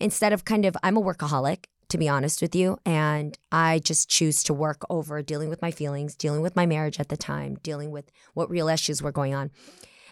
instead 0.00 0.32
of 0.32 0.44
kind 0.44 0.64
of, 0.64 0.76
I'm 0.82 0.96
a 0.96 1.02
workaholic 1.02 1.64
to 1.94 1.98
be 1.98 2.08
honest 2.08 2.42
with 2.42 2.56
you. 2.56 2.76
And 2.84 3.38
I 3.52 3.78
just 3.78 4.08
choose 4.08 4.42
to 4.42 4.52
work 4.52 4.82
over 4.90 5.22
dealing 5.22 5.48
with 5.48 5.62
my 5.62 5.70
feelings, 5.70 6.16
dealing 6.16 6.42
with 6.42 6.56
my 6.56 6.66
marriage 6.66 6.98
at 6.98 7.08
the 7.08 7.16
time, 7.16 7.56
dealing 7.62 7.92
with 7.92 8.10
what 8.34 8.50
real 8.50 8.66
issues 8.66 9.00
were 9.00 9.12
going 9.12 9.32
on. 9.32 9.52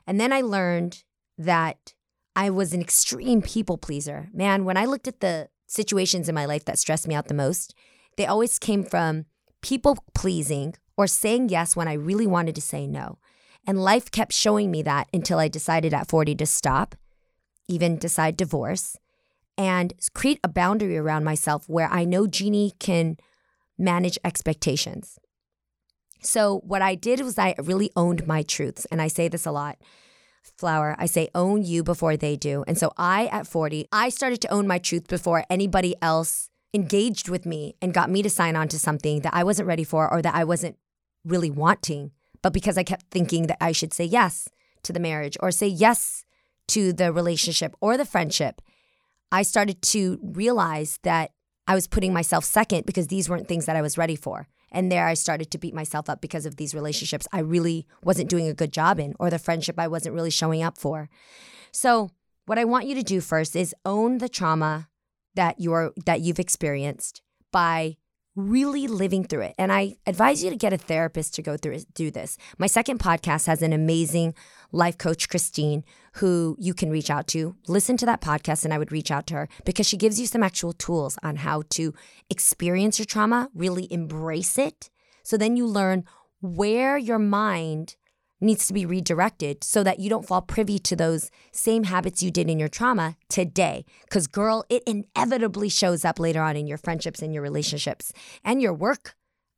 And 0.06 0.20
then 0.20 0.32
I 0.32 0.42
learned 0.42 1.02
that 1.36 1.94
I 2.36 2.50
was 2.50 2.72
an 2.72 2.80
extreme 2.80 3.42
people 3.42 3.78
pleaser. 3.78 4.28
Man, 4.32 4.64
when 4.64 4.76
I 4.76 4.84
looked 4.84 5.08
at 5.08 5.18
the 5.18 5.48
situations 5.66 6.28
in 6.28 6.36
my 6.36 6.44
life 6.44 6.64
that 6.66 6.78
stressed 6.78 7.08
me 7.08 7.16
out 7.16 7.26
the 7.26 7.34
most, 7.34 7.74
they 8.16 8.26
always 8.26 8.60
came 8.60 8.84
from 8.84 9.24
people 9.60 9.98
pleasing 10.14 10.76
or 10.96 11.08
saying 11.08 11.48
yes 11.48 11.74
when 11.74 11.88
I 11.88 11.94
really 11.94 12.28
wanted 12.28 12.54
to 12.54 12.60
say 12.60 12.86
no. 12.86 13.18
And 13.66 13.82
life 13.82 14.08
kept 14.08 14.32
showing 14.32 14.70
me 14.70 14.82
that 14.82 15.08
until 15.12 15.40
I 15.40 15.48
decided 15.48 15.92
at 15.92 16.08
40 16.08 16.36
to 16.36 16.46
stop, 16.46 16.94
even 17.66 17.98
decide 17.98 18.36
divorce, 18.36 18.96
and 19.56 19.92
create 20.14 20.40
a 20.42 20.49
boundary 20.49 20.97
around 20.97 21.25
myself 21.25 21.68
where 21.68 21.88
I 21.88 22.04
know 22.04 22.26
Jeannie 22.26 22.73
can 22.78 23.16
manage 23.78 24.18
expectations. 24.25 25.18
So, 26.23 26.61
what 26.64 26.82
I 26.82 26.94
did 26.94 27.21
was 27.21 27.38
I 27.38 27.54
really 27.59 27.90
owned 27.97 28.26
my 28.26 28.42
truths. 28.42 28.87
And 28.87 29.02
I 29.02 29.09
say 29.09 29.28
this 29.28 29.47
a 29.47 29.52
lot 29.52 29.78
Flower, 30.56 30.97
I 30.99 31.06
say 31.06 31.28
own 31.35 31.62
you 31.64 31.85
before 31.85 32.16
they 32.16 32.37
do. 32.37 32.64
And 32.66 32.78
so, 32.78 32.92
I, 32.97 33.26
at 33.26 33.47
40, 33.47 33.87
I 33.92 34.09
started 34.09 34.40
to 34.42 34.49
own 34.52 34.66
my 34.66 34.78
truth 34.78 35.09
before 35.09 35.44
anybody 35.50 35.94
else 36.00 36.49
engaged 36.75 37.28
with 37.28 37.44
me 37.44 37.75
and 37.82 37.94
got 37.94 38.11
me 38.11 38.23
to 38.23 38.30
sign 38.30 38.56
on 38.56 38.68
to 38.68 38.78
something 38.78 39.21
that 39.21 39.35
I 39.35 39.44
wasn't 39.44 39.68
ready 39.68 39.85
for 39.85 40.11
or 40.11 40.23
that 40.23 40.35
I 40.35 40.44
wasn't 40.44 40.76
really 41.25 41.50
wanting. 41.50 42.12
But 42.42 42.52
because 42.52 42.78
I 42.78 42.82
kept 42.82 43.06
thinking 43.11 43.47
that 43.47 43.59
I 43.61 43.73
should 43.73 43.92
say 43.92 44.04
yes 44.04 44.49
to 44.85 44.92
the 44.92 45.00
marriage 45.00 45.37
or 45.40 45.50
say 45.50 45.68
yes 45.68 46.25
to 46.68 46.92
the 46.92 47.12
relationship 47.12 47.75
or 47.80 47.97
the 47.97 48.04
friendship, 48.04 48.62
I 49.32 49.42
started 49.42 49.80
to 49.82 50.20
realize 50.22 50.98
that 51.02 51.32
I 51.66 51.74
was 51.74 51.86
putting 51.86 52.12
myself 52.12 52.44
second 52.44 52.84
because 52.84 53.06
these 53.06 53.28
weren't 53.28 53.48
things 53.48 53.64
that 53.66 53.76
I 53.76 53.82
was 53.82 53.96
ready 53.96 54.14
for. 54.14 54.46
And 54.70 54.92
there 54.92 55.06
I 55.06 55.14
started 55.14 55.50
to 55.50 55.58
beat 55.58 55.74
myself 55.74 56.08
up 56.08 56.20
because 56.20 56.46
of 56.46 56.56
these 56.56 56.74
relationships 56.74 57.26
I 57.32 57.40
really 57.40 57.86
wasn't 58.04 58.30
doing 58.30 58.46
a 58.46 58.54
good 58.54 58.72
job 58.72 59.00
in, 59.00 59.14
or 59.18 59.30
the 59.30 59.38
friendship 59.38 59.78
I 59.78 59.88
wasn't 59.88 60.14
really 60.14 60.30
showing 60.30 60.62
up 60.62 60.78
for. 60.78 61.08
So, 61.72 62.10
what 62.46 62.58
I 62.58 62.64
want 62.64 62.86
you 62.86 62.94
to 62.96 63.02
do 63.02 63.20
first 63.20 63.54
is 63.54 63.74
own 63.84 64.18
the 64.18 64.28
trauma 64.28 64.88
that 65.34 65.60
you're 65.60 65.92
that 66.04 66.20
you've 66.20 66.40
experienced 66.40 67.22
by 67.52 67.96
really 68.34 68.86
living 68.86 69.24
through 69.24 69.42
it. 69.42 69.54
And 69.58 69.72
I 69.72 69.96
advise 70.06 70.42
you 70.42 70.50
to 70.50 70.56
get 70.56 70.72
a 70.72 70.78
therapist 70.78 71.34
to 71.34 71.42
go 71.42 71.56
through 71.56 71.80
do 71.94 72.10
this. 72.10 72.38
My 72.58 72.66
second 72.66 72.98
podcast 72.98 73.46
has 73.46 73.62
an 73.62 73.72
amazing 73.72 74.34
life 74.72 74.96
coach, 74.96 75.28
Christine, 75.28 75.84
who 76.14 76.56
you 76.58 76.74
can 76.74 76.90
reach 76.90 77.10
out 77.10 77.26
to. 77.28 77.56
Listen 77.68 77.96
to 77.98 78.06
that 78.06 78.20
podcast, 78.20 78.64
and 78.64 78.72
I 78.72 78.78
would 78.78 78.92
reach 78.92 79.10
out 79.10 79.26
to 79.28 79.34
her 79.34 79.48
because 79.64 79.86
she 79.86 79.96
gives 79.96 80.18
you 80.18 80.26
some 80.26 80.42
actual 80.42 80.72
tools 80.72 81.18
on 81.22 81.36
how 81.36 81.62
to 81.70 81.94
experience 82.30 82.98
your 82.98 83.06
trauma, 83.06 83.50
really 83.54 83.92
embrace 83.92 84.58
it. 84.58 84.90
So 85.22 85.36
then 85.36 85.56
you 85.56 85.66
learn 85.66 86.04
where 86.40 86.96
your 86.96 87.18
mind 87.18 87.96
needs 88.42 88.66
to 88.66 88.72
be 88.72 88.84
redirected 88.84 89.64
so 89.64 89.82
that 89.82 90.00
you 90.00 90.11
don't 90.11 90.26
fall 90.26 90.42
privy 90.42 90.78
to 90.80 90.96
those 90.96 91.30
same 91.52 91.84
habits 91.84 92.22
you 92.22 92.30
did 92.30 92.50
in 92.50 92.58
your 92.58 92.68
trauma 92.68 93.16
today. 93.28 93.84
Because, 94.02 94.26
girl, 94.26 94.64
it 94.68 94.82
inevitably 94.87 95.68
shows 95.68 96.04
up 96.04 96.18
later 96.18 96.42
on 96.42 96.56
in 96.56 96.66
your 96.66 96.78
friendships 96.78 97.22
and 97.22 97.32
your 97.32 97.42
relationships 97.42 98.12
and 98.44 98.61
your 98.61 98.75
work 98.75 99.14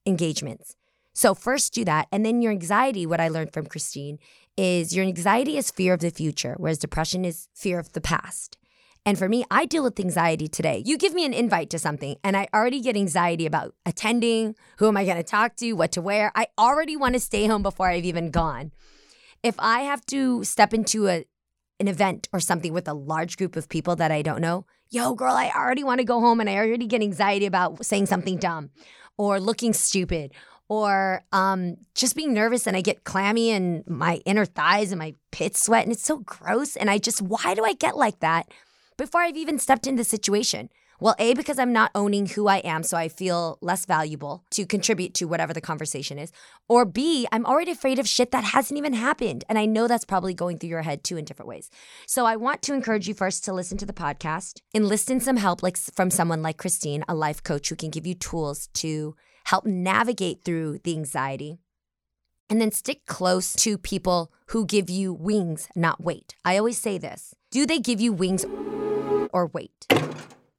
engagements. 0.06 0.76
So, 1.14 1.34
first 1.34 1.72
do 1.72 1.84
that. 1.84 2.08
And 2.12 2.26
then 2.26 2.42
your 2.42 2.52
anxiety, 2.52 3.06
what 3.06 3.20
I 3.20 3.28
learned 3.28 3.52
from 3.52 3.66
Christine, 3.66 4.18
is 4.56 4.94
your 4.94 5.04
anxiety 5.04 5.56
is 5.56 5.70
fear 5.70 5.94
of 5.94 6.00
the 6.00 6.10
future, 6.10 6.54
whereas 6.58 6.78
depression 6.78 7.24
is 7.24 7.48
fear 7.54 7.78
of 7.78 7.92
the 7.92 8.00
past. 8.00 8.58
And 9.06 9.18
for 9.18 9.28
me, 9.28 9.44
I 9.50 9.66
deal 9.66 9.82
with 9.82 10.00
anxiety 10.00 10.48
today. 10.48 10.82
You 10.84 10.96
give 10.96 11.12
me 11.12 11.26
an 11.26 11.34
invite 11.34 11.68
to 11.70 11.78
something, 11.78 12.16
and 12.24 12.36
I 12.36 12.48
already 12.54 12.80
get 12.80 12.96
anxiety 12.96 13.44
about 13.44 13.74
attending, 13.84 14.54
who 14.78 14.88
am 14.88 14.96
I 14.96 15.04
going 15.04 15.18
to 15.18 15.22
talk 15.22 15.56
to, 15.56 15.72
what 15.74 15.92
to 15.92 16.00
wear. 16.00 16.32
I 16.34 16.46
already 16.58 16.96
want 16.96 17.14
to 17.14 17.20
stay 17.20 17.46
home 17.46 17.62
before 17.62 17.88
I've 17.88 18.06
even 18.06 18.30
gone. 18.30 18.72
If 19.42 19.56
I 19.58 19.80
have 19.80 20.06
to 20.06 20.42
step 20.44 20.72
into 20.72 21.08
a 21.08 21.24
an 21.80 21.88
event 21.88 22.28
or 22.32 22.38
something 22.38 22.72
with 22.72 22.86
a 22.86 22.94
large 22.94 23.36
group 23.36 23.56
of 23.56 23.68
people 23.68 23.96
that 23.96 24.12
I 24.12 24.22
don't 24.22 24.40
know, 24.40 24.64
yo, 24.90 25.14
girl, 25.14 25.34
I 25.34 25.50
already 25.54 25.82
want 25.82 25.98
to 25.98 26.04
go 26.04 26.20
home 26.20 26.40
and 26.40 26.48
I 26.48 26.56
already 26.56 26.86
get 26.86 27.02
anxiety 27.02 27.46
about 27.46 27.84
saying 27.84 28.06
something 28.06 28.38
dumb 28.38 28.70
or 29.18 29.40
looking 29.40 29.72
stupid 29.72 30.32
or 30.68 31.22
um, 31.32 31.76
just 31.94 32.14
being 32.14 32.32
nervous 32.32 32.68
and 32.68 32.76
I 32.76 32.80
get 32.80 33.02
clammy 33.02 33.50
and 33.50 33.84
my 33.88 34.22
inner 34.24 34.44
thighs 34.44 34.92
and 34.92 35.00
my 35.00 35.14
pits 35.32 35.62
sweat 35.64 35.82
and 35.82 35.92
it's 35.92 36.04
so 36.04 36.18
gross. 36.18 36.76
And 36.76 36.88
I 36.88 36.98
just, 36.98 37.20
why 37.20 37.54
do 37.54 37.64
I 37.64 37.72
get 37.74 37.96
like 37.96 38.20
that? 38.20 38.46
Before 38.96 39.22
I've 39.22 39.36
even 39.36 39.58
stepped 39.58 39.86
into 39.86 40.00
the 40.00 40.08
situation. 40.08 40.70
Well, 41.00 41.16
A, 41.18 41.34
because 41.34 41.58
I'm 41.58 41.72
not 41.72 41.90
owning 41.94 42.26
who 42.26 42.46
I 42.46 42.58
am, 42.58 42.84
so 42.84 42.96
I 42.96 43.08
feel 43.08 43.58
less 43.60 43.84
valuable 43.84 44.44
to 44.50 44.64
contribute 44.64 45.12
to 45.14 45.26
whatever 45.26 45.52
the 45.52 45.60
conversation 45.60 46.18
is. 46.18 46.30
Or 46.68 46.84
B, 46.84 47.26
I'm 47.32 47.44
already 47.44 47.72
afraid 47.72 47.98
of 47.98 48.08
shit 48.08 48.30
that 48.30 48.44
hasn't 48.44 48.78
even 48.78 48.92
happened. 48.92 49.44
And 49.48 49.58
I 49.58 49.66
know 49.66 49.88
that's 49.88 50.04
probably 50.04 50.34
going 50.34 50.58
through 50.58 50.70
your 50.70 50.82
head 50.82 51.02
too 51.02 51.16
in 51.16 51.24
different 51.24 51.48
ways. 51.48 51.68
So 52.06 52.26
I 52.26 52.36
want 52.36 52.62
to 52.62 52.74
encourage 52.74 53.08
you 53.08 53.14
first 53.14 53.44
to 53.44 53.52
listen 53.52 53.76
to 53.78 53.86
the 53.86 53.92
podcast, 53.92 54.60
enlist 54.72 55.10
in 55.10 55.20
some 55.20 55.36
help 55.36 55.62
like 55.62 55.76
from 55.76 56.10
someone 56.10 56.42
like 56.42 56.58
Christine, 56.58 57.04
a 57.08 57.14
life 57.14 57.42
coach 57.42 57.68
who 57.68 57.76
can 57.76 57.90
give 57.90 58.06
you 58.06 58.14
tools 58.14 58.68
to 58.74 59.16
help 59.44 59.66
navigate 59.66 60.44
through 60.44 60.78
the 60.84 60.94
anxiety. 60.94 61.58
And 62.50 62.60
then 62.60 62.70
stick 62.72 63.06
close 63.06 63.54
to 63.54 63.78
people 63.78 64.30
who 64.48 64.66
give 64.66 64.90
you 64.90 65.12
wings, 65.12 65.68
not 65.74 66.02
weight. 66.02 66.34
I 66.44 66.58
always 66.58 66.78
say 66.78 66.98
this. 66.98 67.34
Do 67.50 67.66
they 67.66 67.78
give 67.78 68.00
you 68.00 68.12
wings? 68.12 68.44
or 69.34 69.48
weight. 69.48 69.86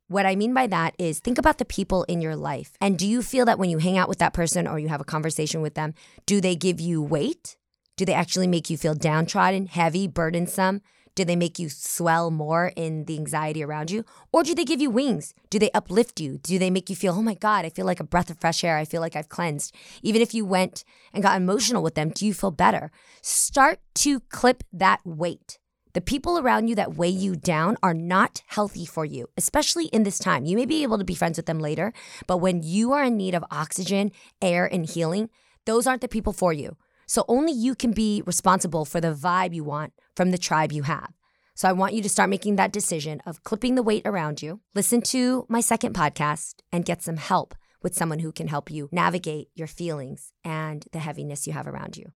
What 0.08 0.28
I 0.28 0.36
mean 0.36 0.54
by 0.54 0.68
that 0.68 0.94
is 1.00 1.20
think 1.20 1.40
about 1.40 1.58
the 1.58 1.66
people 1.66 2.04
in 2.04 2.22
your 2.22 2.36
life. 2.36 2.74
And 2.80 3.00
do 3.00 3.08
you 3.08 3.24
feel 3.24 3.46
that 3.46 3.58
when 3.58 3.72
you 3.72 3.80
hang 3.80 3.98
out 3.98 4.10
with 4.10 4.20
that 4.20 4.34
person 4.34 4.68
or 4.68 4.78
you 4.78 4.90
have 4.90 5.02
a 5.02 5.06
conversation 5.06 5.62
with 5.62 5.74
them, 5.74 5.96
do 6.28 6.40
they 6.40 6.56
give 6.56 6.80
you 6.80 7.02
weight? 7.02 7.56
Do 7.98 8.06
they 8.06 8.14
actually 8.14 8.46
make 8.46 8.70
you 8.70 8.78
feel 8.78 8.94
downtrodden, 8.94 9.68
heavy, 9.68 10.08
burdensome? 10.08 10.82
Do 11.16 11.24
they 11.24 11.36
make 11.38 11.58
you 11.58 11.70
swell 11.70 12.30
more 12.30 12.74
in 12.76 13.06
the 13.06 13.18
anxiety 13.18 13.64
around 13.64 13.90
you? 13.90 14.04
Or 14.34 14.44
do 14.44 14.54
they 14.54 14.66
give 14.66 14.82
you 14.82 14.90
wings? 14.90 15.34
Do 15.50 15.58
they 15.58 15.72
uplift 15.72 16.20
you? 16.20 16.38
Do 16.38 16.60
they 16.60 16.70
make 16.70 16.90
you 16.90 16.96
feel, 16.96 17.14
oh 17.14 17.22
my 17.22 17.36
God, 17.36 17.66
I 17.66 17.70
feel 17.70 17.86
like 17.86 18.02
a 18.02 18.06
breath 18.06 18.30
of 18.30 18.40
fresh 18.40 18.64
air. 18.64 18.78
I 18.78 18.84
feel 18.86 19.02
like 19.02 19.16
I've 19.16 19.30
cleansed. 19.30 19.74
Even 20.04 20.22
if 20.22 20.34
you 20.34 20.46
went 20.46 20.84
and 21.14 21.24
got 21.24 21.38
emotional 21.38 21.82
with 21.82 21.96
them, 21.96 22.10
do 22.10 22.26
you 22.26 22.34
feel 22.34 22.52
better? 22.52 22.92
Start 23.22 23.80
to 23.96 24.20
clip 24.20 24.64
that 24.74 25.00
weight. 25.06 25.58
The 25.94 26.02
people 26.02 26.38
around 26.38 26.68
you 26.68 26.76
that 26.76 26.98
weigh 26.98 27.08
you 27.08 27.38
down 27.38 27.78
are 27.82 27.94
not 27.94 28.42
healthy 28.48 28.86
for 28.86 29.06
you, 29.06 29.30
especially 29.38 29.86
in 29.86 30.04
this 30.04 30.20
time. 30.20 30.44
You 30.44 30.58
may 30.58 30.66
be 30.66 30.84
able 30.84 30.98
to 30.98 31.06
be 31.06 31.16
friends 31.16 31.38
with 31.38 31.46
them 31.46 31.60
later, 31.60 31.94
but 32.28 32.40
when 32.40 32.64
you 32.64 32.92
are 32.92 33.06
in 33.06 33.16
need 33.16 33.34
of 33.34 33.46
oxygen, 33.50 34.12
air, 34.42 34.66
and 34.66 34.86
healing, 34.86 35.30
those 35.66 35.88
aren't 35.88 36.02
the 36.02 36.10
people 36.10 36.34
for 36.34 36.52
you. 36.52 36.76
So 37.08 37.26
only 37.28 37.52
you 37.52 37.76
can 37.76 37.92
be 37.92 38.24
responsible 38.26 38.86
for 38.86 39.00
the 39.00 39.14
vibe 39.14 39.54
you 39.54 39.64
want 39.64 39.94
from 40.16 40.32
the 40.32 40.38
tribe 40.38 40.72
you 40.72 40.84
have. 40.84 41.14
So 41.56 41.70
I 41.70 41.74
want 41.74 41.94
you 41.94 42.02
to 42.02 42.10
start 42.10 42.30
making 42.30 42.58
that 42.58 42.74
decision 42.74 43.22
of 43.26 43.44
clipping 43.44 43.76
the 43.76 43.84
weight 43.84 44.06
around 44.06 44.42
you. 44.42 44.60
Listen 44.74 45.02
to 45.04 45.46
my 45.48 45.62
second 45.62 45.94
podcast 45.96 46.56
and 46.72 46.84
get 46.84 47.02
some 47.02 47.18
help 47.18 47.56
with 47.82 47.96
someone 47.96 48.20
who 48.20 48.32
can 48.32 48.48
help 48.48 48.70
you 48.70 48.90
navigate 48.92 49.50
your 49.56 49.68
feelings 49.68 50.34
and 50.44 50.86
the 50.92 51.00
heaviness 51.00 51.48
you 51.48 51.54
have 51.54 51.68
around 51.68 51.96
you. 51.96 52.12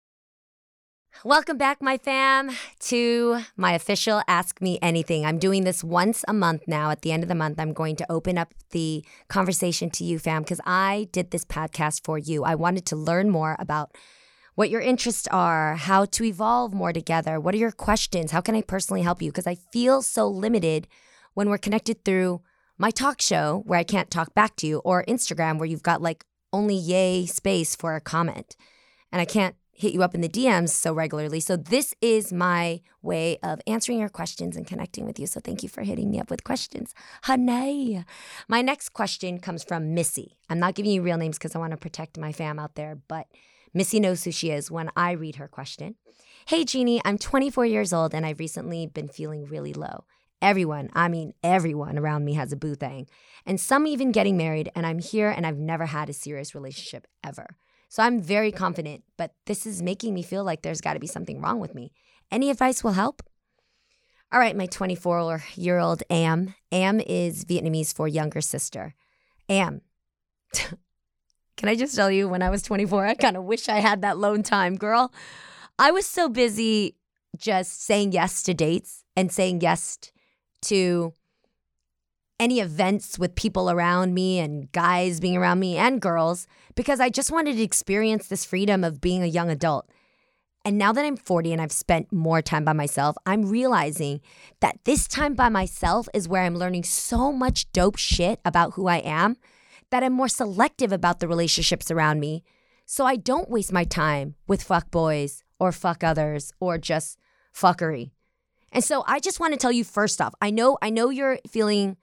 Welcome 1.23 1.57
back, 1.57 1.81
my 1.81 1.97
fam, 1.97 2.51
to 2.81 3.41
my 3.55 3.73
official 3.73 4.21
Ask 4.27 4.61
Me 4.61 4.77
Anything. 4.81 5.25
I'm 5.25 5.39
doing 5.39 5.63
this 5.63 5.83
once 5.83 6.23
a 6.27 6.33
month 6.33 6.63
now. 6.67 6.91
At 6.91 7.01
the 7.01 7.11
end 7.11 7.23
of 7.23 7.29
the 7.29 7.35
month, 7.35 7.59
I'm 7.59 7.73
going 7.73 7.95
to 7.97 8.11
open 8.11 8.37
up 8.37 8.53
the 8.71 9.03
conversation 9.27 9.89
to 9.91 10.03
you, 10.03 10.19
fam, 10.19 10.43
because 10.43 10.61
I 10.65 11.09
did 11.11 11.31
this 11.31 11.43
podcast 11.43 12.03
for 12.03 12.17
you. 12.17 12.43
I 12.43 12.55
wanted 12.55 12.85
to 12.87 12.95
learn 12.95 13.29
more 13.29 13.55
about 13.59 13.95
what 14.57 14.71
your 14.71 14.81
interests 14.81 15.27
are, 15.29 15.75
how 15.75 16.03
to 16.03 16.23
evolve 16.23 16.73
more 16.73 16.91
together. 16.91 17.39
What 17.39 17.53
are 17.53 17.59
your 17.59 17.71
questions? 17.71 18.31
How 18.31 18.41
can 18.41 18.55
I 18.55 18.63
personally 18.63 19.03
help 19.03 19.21
you? 19.21 19.29
Because 19.29 19.45
I 19.45 19.53
feel 19.71 20.01
so 20.01 20.27
limited 20.27 20.87
when 21.35 21.47
we're 21.47 21.59
connected 21.59 22.03
through 22.03 22.41
my 22.75 22.89
talk 22.89 23.21
show 23.21 23.61
where 23.67 23.77
I 23.77 23.83
can't 23.83 24.09
talk 24.09 24.33
back 24.33 24.55
to 24.55 24.65
you, 24.65 24.79
or 24.79 25.05
Instagram 25.07 25.59
where 25.59 25.67
you've 25.67 25.83
got 25.83 26.01
like 26.01 26.25
only 26.51 26.73
yay 26.73 27.27
space 27.27 27.75
for 27.75 27.93
a 27.93 28.01
comment. 28.01 28.55
And 29.11 29.21
I 29.21 29.25
can't 29.25 29.55
hit 29.73 29.93
you 29.93 30.01
up 30.01 30.15
in 30.15 30.21
the 30.21 30.27
DMs 30.27 30.69
so 30.69 30.91
regularly. 30.91 31.39
So 31.39 31.55
this 31.55 31.93
is 32.01 32.33
my 32.33 32.81
way 33.03 33.37
of 33.43 33.61
answering 33.67 33.99
your 33.99 34.09
questions 34.09 34.57
and 34.57 34.65
connecting 34.65 35.05
with 35.05 35.19
you. 35.19 35.27
So 35.27 35.39
thank 35.39 35.61
you 35.61 35.69
for 35.69 35.83
hitting 35.83 36.09
me 36.09 36.19
up 36.19 36.31
with 36.31 36.43
questions. 36.43 36.95
Honey. 37.21 38.03
My 38.47 38.63
next 38.63 38.89
question 38.89 39.37
comes 39.37 39.63
from 39.63 39.93
Missy. 39.93 40.39
I'm 40.49 40.57
not 40.57 40.73
giving 40.73 40.91
you 40.91 41.03
real 41.03 41.17
names 41.17 41.37
because 41.37 41.55
I 41.55 41.59
want 41.59 41.73
to 41.73 41.77
protect 41.77 42.17
my 42.17 42.31
fam 42.31 42.57
out 42.57 42.73
there, 42.73 42.97
but 43.07 43.27
Missy 43.77 43.99
knows 43.99 44.23
who 44.23 44.31
she 44.31 44.49
is 44.49 44.71
when 44.71 44.89
I 44.95 45.11
read 45.11 45.35
her 45.35 45.47
question. 45.47 45.97
Hey 46.47 46.65
Jeannie, 46.65 46.99
I'm 47.05 47.19
24 47.19 47.67
years 47.67 47.93
old 47.93 48.15
and 48.15 48.25
I've 48.25 48.39
recently 48.39 48.87
been 48.87 49.07
feeling 49.07 49.45
really 49.45 49.71
low. 49.71 50.05
Everyone, 50.41 50.89
I 50.93 51.07
mean 51.09 51.33
everyone 51.43 51.99
around 51.99 52.25
me 52.25 52.33
has 52.33 52.51
a 52.51 52.57
boo 52.57 52.73
thing. 52.73 53.07
And 53.45 53.61
some 53.61 53.85
even 53.85 54.11
getting 54.11 54.35
married, 54.35 54.71
and 54.75 54.83
I'm 54.83 54.97
here 54.97 55.29
and 55.29 55.45
I've 55.45 55.59
never 55.59 55.85
had 55.85 56.09
a 56.09 56.13
serious 56.13 56.55
relationship 56.55 57.05
ever. 57.23 57.45
So 57.87 58.01
I'm 58.01 58.19
very 58.19 58.51
confident, 58.51 59.03
but 59.15 59.35
this 59.45 59.67
is 59.67 59.83
making 59.83 60.15
me 60.15 60.23
feel 60.23 60.43
like 60.43 60.63
there's 60.63 60.81
got 60.81 60.95
to 60.95 60.99
be 60.99 61.05
something 61.05 61.39
wrong 61.39 61.59
with 61.59 61.75
me. 61.75 61.91
Any 62.31 62.49
advice 62.49 62.83
will 62.83 62.93
help? 62.93 63.21
All 64.31 64.39
right, 64.39 64.57
my 64.57 64.65
24 64.65 65.43
year 65.53 65.77
old 65.77 66.01
Am. 66.09 66.55
Am 66.71 66.99
is 66.99 67.45
Vietnamese 67.45 67.93
for 67.93 68.07
younger 68.07 68.41
sister. 68.41 68.95
Am. 69.47 69.81
Can 71.57 71.69
I 71.69 71.75
just 71.75 71.95
tell 71.95 72.11
you, 72.11 72.29
when 72.29 72.43
I 72.43 72.51
was 72.51 72.61
24, 72.61 73.07
I 73.07 73.13
kind 73.15 73.35
of 73.35 73.43
wish 73.43 73.67
I 73.67 73.79
had 73.79 74.03
that 74.03 74.19
lone 74.19 74.43
time, 74.43 74.75
girl. 74.75 75.11
I 75.79 75.89
was 75.91 76.05
so 76.05 76.29
busy 76.29 76.95
just 77.35 77.83
saying 77.83 78.11
yes 78.11 78.43
to 78.43 78.53
dates 78.53 79.03
and 79.15 79.31
saying 79.31 79.61
yes 79.61 79.97
to 80.63 81.13
any 82.39 82.59
events 82.59 83.17
with 83.17 83.33
people 83.33 83.71
around 83.71 84.13
me 84.13 84.37
and 84.37 84.71
guys 84.71 85.19
being 85.19 85.35
around 85.35 85.59
me 85.59 85.77
and 85.77 85.99
girls 85.99 86.45
because 86.75 86.99
I 86.99 87.09
just 87.09 87.31
wanted 87.31 87.55
to 87.55 87.63
experience 87.63 88.27
this 88.27 88.45
freedom 88.45 88.83
of 88.83 89.01
being 89.01 89.23
a 89.23 89.27
young 89.27 89.49
adult. 89.49 89.89
And 90.63 90.77
now 90.77 90.91
that 90.91 91.05
I'm 91.05 91.17
40 91.17 91.53
and 91.53 91.61
I've 91.61 91.71
spent 91.71 92.13
more 92.13 92.43
time 92.43 92.65
by 92.65 92.73
myself, 92.73 93.15
I'm 93.25 93.49
realizing 93.49 94.21
that 94.59 94.77
this 94.83 95.07
time 95.07 95.33
by 95.33 95.49
myself 95.49 96.07
is 96.13 96.27
where 96.27 96.43
I'm 96.43 96.55
learning 96.55 96.83
so 96.83 97.31
much 97.31 97.71
dope 97.71 97.97
shit 97.97 98.39
about 98.45 98.73
who 98.73 98.87
I 98.87 98.97
am 98.97 99.37
that 99.91 100.03
I'm 100.03 100.13
more 100.13 100.27
selective 100.27 100.91
about 100.91 101.19
the 101.19 101.27
relationships 101.27 101.89
around 101.91 102.19
me. 102.19 102.43
So 102.85 103.05
I 103.05 103.15
don't 103.15 103.49
waste 103.49 103.73
my 103.73 103.83
time 103.83 104.35
with 104.47 104.63
fuck 104.63 104.91
boys 104.91 105.43
or 105.59 105.71
fuck 105.71 106.03
others 106.03 106.51
or 106.59 106.77
just 106.77 107.17
fuckery. 107.53 108.11
And 108.71 108.83
so 108.83 109.03
I 109.07 109.19
just 109.19 109.39
want 109.39 109.53
to 109.53 109.59
tell 109.59 109.71
you 109.71 109.83
first 109.83 110.21
off, 110.21 110.33
I 110.41 110.49
know 110.49 110.77
I 110.81 110.89
know 110.89 111.09
you're 111.09 111.39
feeling 111.49 111.97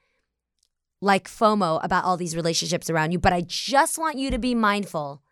like 1.00 1.29
FOMO 1.29 1.85
about 1.85 2.05
all 2.05 2.17
these 2.17 2.37
relationships 2.37 2.88
around 2.88 3.12
you, 3.12 3.19
but 3.19 3.33
I 3.33 3.43
just 3.43 3.99
want 3.99 4.19
you 4.19 4.31
to 4.31 4.38
be 4.38 4.55
mindful 4.55 5.23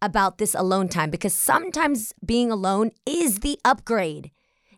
about 0.00 0.38
this 0.38 0.54
alone 0.54 0.88
time 0.88 1.10
because 1.10 1.32
sometimes 1.32 2.12
being 2.24 2.50
alone 2.50 2.92
is 3.04 3.40
the 3.40 3.58
upgrade. 3.64 4.30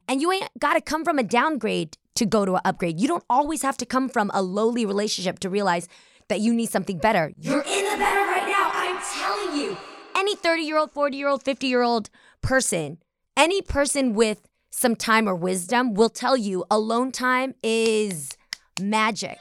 And 0.09 0.23
you 0.23 0.33
ain't 0.33 0.49
got 0.59 0.75
to 0.75 0.81
come 0.81 1.05
from 1.05 1.19
a 1.19 1.23
downgrade 1.23 1.99
to 2.15 2.25
go 2.25 2.45
to 2.45 2.55
an 2.55 2.63
upgrade. 2.65 2.99
You 2.99 3.09
don't 3.09 3.25
always 3.29 3.63
have 3.63 3.77
to 3.77 3.87
come 3.87 4.09
from 4.09 4.31
a 4.33 4.43
lowly 4.43 4.87
relationship 4.87 5.39
to 5.41 5.51
realize 5.51 5.87
that 6.29 6.41
you 6.41 6.55
need 6.55 6.71
something 6.71 6.99
better. 6.99 7.33
You're 7.39 7.63
in 7.63 7.85
the 7.91 7.97
better 7.99 8.21
right 8.21 8.47
now. 8.47 8.71
I'm 8.73 8.99
telling 9.19 9.61
you. 9.61 9.77
Any 10.17 10.37
30 10.37 10.63
year 10.63 10.79
old, 10.79 10.93
40 10.93 11.17
year 11.17 11.29
old, 11.29 11.43
50 11.43 11.67
year 11.67 11.83
old 11.83 12.11
person, 12.43 12.99
any 13.37 13.63
person 13.63 14.15
with 14.15 14.49
some 14.71 14.95
time 14.95 15.29
or 15.29 15.35
wisdom 15.35 15.95
will 15.95 16.11
tell 16.11 16.37
you 16.37 16.65
alone 16.71 17.13
time 17.13 17.55
is 17.63 18.37
magic. 18.81 19.39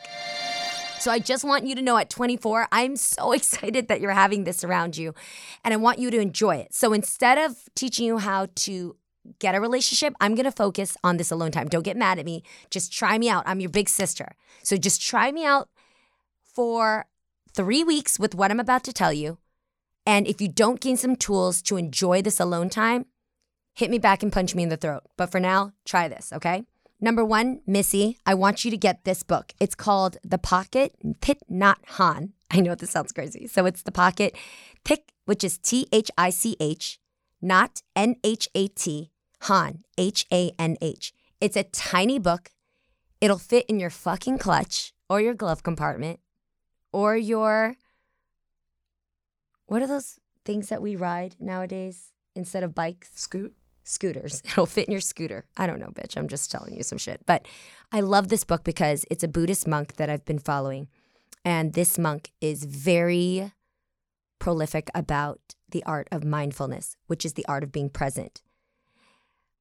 So 1.00 1.12
I 1.12 1.20
just 1.20 1.44
want 1.44 1.66
you 1.66 1.76
to 1.76 1.82
know 1.82 1.98
at 1.98 2.10
24, 2.10 2.68
I'm 2.72 2.96
so 2.96 3.32
excited 3.34 3.88
that 3.88 4.02
you're 4.02 4.12
having 4.12 4.46
this 4.46 4.64
around 4.64 4.98
you 4.98 5.14
and 5.64 5.74
I 5.74 5.78
want 5.78 6.00
you 6.00 6.10
to 6.12 6.20
enjoy 6.20 6.56
it. 6.58 6.74
So 6.74 6.94
instead 6.94 7.38
of 7.38 7.56
teaching 7.76 8.06
you 8.06 8.18
how 8.18 8.48
to 8.56 8.96
get 9.40 9.56
a 9.56 9.62
relationship, 9.62 10.14
I'm 10.22 10.36
going 10.36 10.46
to 10.46 10.52
focus 10.52 10.98
on 11.04 11.18
this 11.18 11.32
alone 11.32 11.52
time. 11.52 11.68
Don't 11.68 11.84
get 11.84 11.98
mad 11.98 12.18
at 12.18 12.26
me. 12.26 12.44
Just 12.72 12.94
try 12.94 13.18
me 13.18 13.30
out. 13.30 13.44
I'm 13.46 13.60
your 13.60 13.70
big 13.70 13.90
sister. 13.90 14.32
So 14.64 14.78
just 14.78 15.02
try 15.02 15.32
me 15.32 15.46
out 15.46 15.70
for 16.58 17.06
three 17.54 17.84
weeks 17.84 18.18
with 18.18 18.34
what 18.34 18.50
I'm 18.50 18.60
about 18.60 18.84
to 18.86 18.92
tell 18.92 19.14
you. 19.14 19.38
And 20.08 20.28
if 20.28 20.42
you 20.42 20.48
don't 20.48 20.82
gain 20.82 20.98
some 20.98 21.16
tools 21.16 21.62
to 21.62 21.78
enjoy 21.78 22.24
this 22.24 22.40
alone 22.40 22.72
time, 22.72 23.06
hit 23.76 23.92
me 23.92 24.00
back 24.00 24.24
and 24.24 24.34
punch 24.34 24.56
me 24.56 24.64
in 24.64 24.70
the 24.70 24.76
throat. 24.76 25.04
But 25.18 25.30
for 25.30 25.40
now, 25.40 25.74
try 25.86 26.08
this, 26.08 26.34
okay? 26.34 26.66
Number 27.00 27.24
one, 27.24 27.62
Missy, 27.68 28.18
I 28.26 28.34
want 28.34 28.66
you 28.66 28.72
to 28.72 28.78
get 28.78 29.04
this 29.04 29.22
book. 29.22 29.54
It's 29.60 29.76
called 29.76 30.18
The 30.24 30.40
Pocket 30.40 30.96
Thich 31.22 31.42
Nhat 31.52 31.76
Hanh. 31.98 32.32
I 32.50 32.62
know 32.62 32.74
this 32.74 32.90
sounds 32.90 33.12
crazy. 33.12 33.46
So 33.46 33.68
it's 33.68 33.84
The 33.84 33.92
Pocket 33.92 34.36
Thich, 34.84 35.04
which 35.26 35.44
is 35.44 35.60
T 35.60 35.88
H 35.92 36.10
I 36.18 36.32
C 36.32 36.58
H, 36.60 37.00
Nhat 37.44 37.84
N 37.96 38.16
H 38.24 38.50
A 38.56 38.68
T, 38.70 39.12
Hanh, 39.44 39.82
H 39.96 40.26
A 40.34 40.52
N 40.58 40.76
H. 40.82 41.14
It's 41.40 41.56
a 41.56 41.66
tiny 41.66 42.18
book. 42.18 42.50
It'll 43.22 43.38
fit 43.38 43.68
in 43.68 43.80
your 43.80 43.92
fucking 43.92 44.40
clutch 44.40 44.92
or 45.08 45.22
your 45.22 45.36
glove 45.36 45.62
compartment 45.62 46.20
or 46.92 47.16
your. 47.16 47.76
What 49.66 49.82
are 49.82 49.88
those 49.88 50.20
things 50.46 50.70
that 50.70 50.82
we 50.82 50.96
ride 50.96 51.36
nowadays 51.40 52.14
instead 52.36 52.64
of 52.64 52.74
bikes? 52.74 53.10
Scoot. 53.16 53.54
scooters. 53.84 54.42
It'll 54.46 54.66
fit 54.66 54.88
in 54.88 54.92
your 54.92 55.02
scooter. 55.02 55.46
I 55.58 55.68
don't 55.68 55.80
know, 55.80 55.92
bitch. 55.94 56.16
I'm 56.16 56.28
just 56.28 56.52
telling 56.52 56.76
you 56.76 56.84
some 56.84 56.98
shit. 56.98 57.22
But 57.26 57.48
I 57.92 58.00
love 58.02 58.30
this 58.30 58.44
book 58.44 58.64
because 58.64 59.06
it's 59.12 59.24
a 59.24 59.28
Buddhist 59.28 59.68
monk 59.68 59.96
that 59.96 60.10
I've 60.10 60.26
been 60.26 60.40
following. 60.40 60.88
And 61.44 61.74
this 61.74 61.98
monk 61.98 62.32
is 62.42 62.64
very 62.66 63.52
prolific 64.40 64.90
about 64.94 65.40
the 65.70 65.84
art 65.86 66.08
of 66.12 66.24
mindfulness, 66.24 66.96
which 67.08 67.26
is 67.26 67.34
the 67.34 67.46
art 67.48 67.64
of 67.64 67.72
being 67.72 67.90
present. 67.90 68.42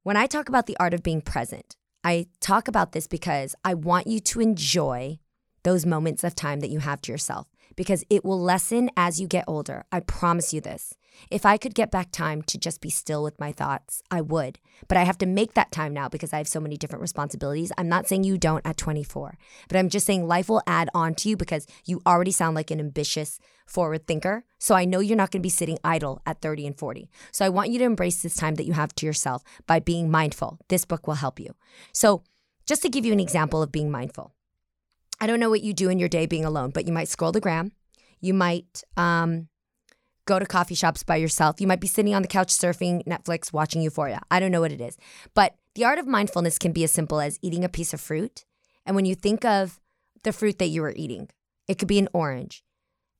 When 0.03 0.17
I 0.17 0.27
talk 0.27 0.47
about 0.47 0.67
the 0.67 0.77
art 0.79 0.93
of 0.93 1.03
being 1.03 1.21
present, 1.21 1.75
I 2.03 2.27
talk 2.39 2.67
about 2.67 2.93
this 2.93 3.07
because 3.07 3.55
I 3.65 3.73
want 3.73 4.07
you 4.07 4.19
to 4.21 4.39
enjoy 4.39 5.19
those 5.67 5.85
moments 5.85 6.23
of 6.23 6.33
time 6.33 6.61
that 6.61 6.69
you 6.69 6.79
have 6.79 7.01
to 7.01 7.11
yourself 7.11 7.47
because 7.75 8.05
it 8.09 8.23
will 8.23 8.39
lessen 8.39 8.89
as 8.95 9.19
you 9.19 9.27
get 9.27 9.43
older. 9.47 9.83
I 9.91 9.99
promise 9.99 10.53
you 10.53 10.61
this. 10.61 10.93
If 11.29 11.45
I 11.45 11.57
could 11.57 11.75
get 11.75 11.91
back 11.91 12.11
time 12.11 12.41
to 12.43 12.57
just 12.57 12.79
be 12.79 12.89
still 12.89 13.23
with 13.23 13.39
my 13.39 13.51
thoughts, 13.51 14.01
I 14.09 14.21
would. 14.21 14.59
But 14.87 14.97
I 14.97 15.03
have 15.03 15.17
to 15.19 15.25
make 15.25 15.55
that 15.55 15.71
time 15.71 15.93
now 15.93 16.07
because 16.07 16.31
I 16.31 16.37
have 16.37 16.47
so 16.47 16.59
many 16.59 16.77
different 16.77 17.01
responsibilities. 17.01 17.71
I'm 17.77 17.89
not 17.89 18.07
saying 18.07 18.23
you 18.23 18.37
don't 18.37 18.65
at 18.65 18.77
24, 18.77 19.37
but 19.67 19.77
I'm 19.77 19.89
just 19.89 20.05
saying 20.05 20.27
life 20.27 20.47
will 20.47 20.61
add 20.67 20.89
on 20.93 21.15
to 21.15 21.29
you 21.29 21.35
because 21.35 21.67
you 21.85 22.01
already 22.05 22.31
sound 22.31 22.55
like 22.55 22.71
an 22.71 22.79
ambitious, 22.79 23.39
forward 23.65 24.07
thinker. 24.07 24.45
So 24.59 24.75
I 24.75 24.85
know 24.85 24.99
you're 24.99 25.17
not 25.17 25.31
going 25.31 25.41
to 25.41 25.45
be 25.45 25.49
sitting 25.49 25.79
idle 25.83 26.21
at 26.25 26.41
30 26.41 26.67
and 26.67 26.77
40. 26.77 27.09
So 27.31 27.45
I 27.45 27.49
want 27.49 27.71
you 27.71 27.79
to 27.79 27.85
embrace 27.85 28.21
this 28.21 28.35
time 28.35 28.55
that 28.55 28.65
you 28.65 28.73
have 28.73 28.93
to 28.95 29.05
yourself 29.05 29.43
by 29.65 29.79
being 29.79 30.09
mindful. 30.09 30.59
This 30.69 30.85
book 30.85 31.07
will 31.07 31.15
help 31.15 31.39
you. 31.39 31.55
So, 31.91 32.23
just 32.65 32.81
to 32.81 32.89
give 32.89 33.05
you 33.05 33.13
an 33.13 33.19
example 33.21 33.61
of 33.61 33.71
being 33.71 33.89
mindful, 33.89 34.33
I 35.19 35.27
don't 35.27 35.39
know 35.39 35.49
what 35.49 35.63
you 35.63 35.73
do 35.73 35.89
in 35.89 35.99
your 35.99 36.09
day 36.09 36.25
being 36.25 36.45
alone, 36.45 36.71
but 36.71 36.85
you 36.85 36.93
might 36.93 37.07
scroll 37.07 37.31
the 37.31 37.39
gram. 37.39 37.71
You 38.19 38.33
might 38.33 38.83
um, 38.95 39.47
go 40.25 40.37
to 40.37 40.45
coffee 40.45 40.75
shops 40.75 41.03
by 41.03 41.15
yourself. 41.15 41.59
You 41.59 41.67
might 41.67 41.79
be 41.79 41.87
sitting 41.87 42.13
on 42.13 42.21
the 42.21 42.27
couch 42.27 42.49
surfing 42.49 43.03
Netflix, 43.05 43.51
watching 43.51 43.81
Euphoria. 43.81 44.21
I 44.29 44.39
don't 44.39 44.51
know 44.51 44.61
what 44.61 44.71
it 44.71 44.81
is. 44.81 44.97
But 45.33 45.55
the 45.75 45.85
art 45.85 45.99
of 45.99 46.07
mindfulness 46.07 46.59
can 46.59 46.71
be 46.71 46.83
as 46.83 46.91
simple 46.91 47.19
as 47.19 47.39
eating 47.41 47.63
a 47.63 47.69
piece 47.69 47.93
of 47.93 48.01
fruit. 48.01 48.45
And 48.85 48.95
when 48.95 49.05
you 49.05 49.15
think 49.15 49.43
of 49.43 49.79
the 50.23 50.33
fruit 50.33 50.59
that 50.59 50.67
you 50.67 50.83
are 50.83 50.93
eating, 50.95 51.29
it 51.67 51.79
could 51.79 51.87
be 51.87 51.99
an 51.99 52.09
orange. 52.13 52.63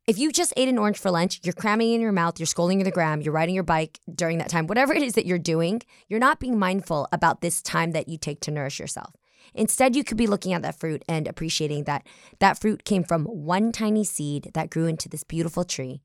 If 0.07 0.17
you 0.17 0.31
just 0.31 0.53
ate 0.55 0.69
an 0.69 0.77
orange 0.77 0.97
for 0.97 1.11
lunch, 1.11 1.41
you're 1.43 1.53
cramming 1.53 1.91
in 1.91 1.99
your 1.99 2.13
mouth, 2.13 2.39
you're 2.39 2.47
scrolling 2.47 2.81
the 2.81 2.91
gram, 2.91 3.21
you're 3.21 3.33
riding 3.33 3.53
your 3.53 3.65
bike 3.65 3.99
during 4.13 4.37
that 4.37 4.47
time, 4.47 4.65
whatever 4.65 4.93
it 4.93 5.01
is 5.01 5.15
that 5.15 5.25
you're 5.25 5.37
doing, 5.37 5.81
you're 6.07 6.17
not 6.19 6.39
being 6.39 6.57
mindful 6.57 7.09
about 7.11 7.41
this 7.41 7.61
time 7.61 7.91
that 7.91 8.07
you 8.07 8.17
take 8.17 8.39
to 8.41 8.51
nourish 8.51 8.79
yourself. 8.79 9.13
Instead, 9.53 9.95
you 9.95 10.03
could 10.03 10.17
be 10.17 10.27
looking 10.27 10.53
at 10.53 10.61
that 10.61 10.79
fruit 10.79 11.03
and 11.07 11.27
appreciating 11.27 11.85
that 11.85 12.05
that 12.39 12.59
fruit 12.59 12.83
came 12.83 13.03
from 13.03 13.25
one 13.25 13.71
tiny 13.71 14.03
seed 14.03 14.51
that 14.53 14.69
grew 14.69 14.85
into 14.85 15.09
this 15.09 15.23
beautiful 15.23 15.63
tree 15.63 16.01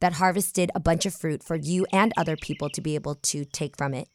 that 0.00 0.14
harvested 0.14 0.70
a 0.74 0.80
bunch 0.80 1.06
of 1.06 1.14
fruit 1.14 1.42
for 1.42 1.56
you 1.56 1.86
and 1.92 2.12
other 2.16 2.36
people 2.36 2.68
to 2.70 2.80
be 2.80 2.94
able 2.94 3.14
to 3.14 3.44
take 3.44 3.76
from 3.76 3.94
it. 3.94 4.08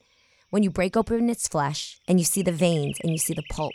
When 0.50 0.64
you 0.64 0.70
break 0.70 0.98
open 0.98 1.30
its 1.30 1.48
flesh 1.48 2.00
and 2.08 2.20
you 2.20 2.26
see 2.26 2.42
the 2.42 2.52
veins 2.52 2.98
and 3.02 3.12
you 3.12 3.18
see 3.18 3.34
the 3.34 3.44
pulp 3.50 3.74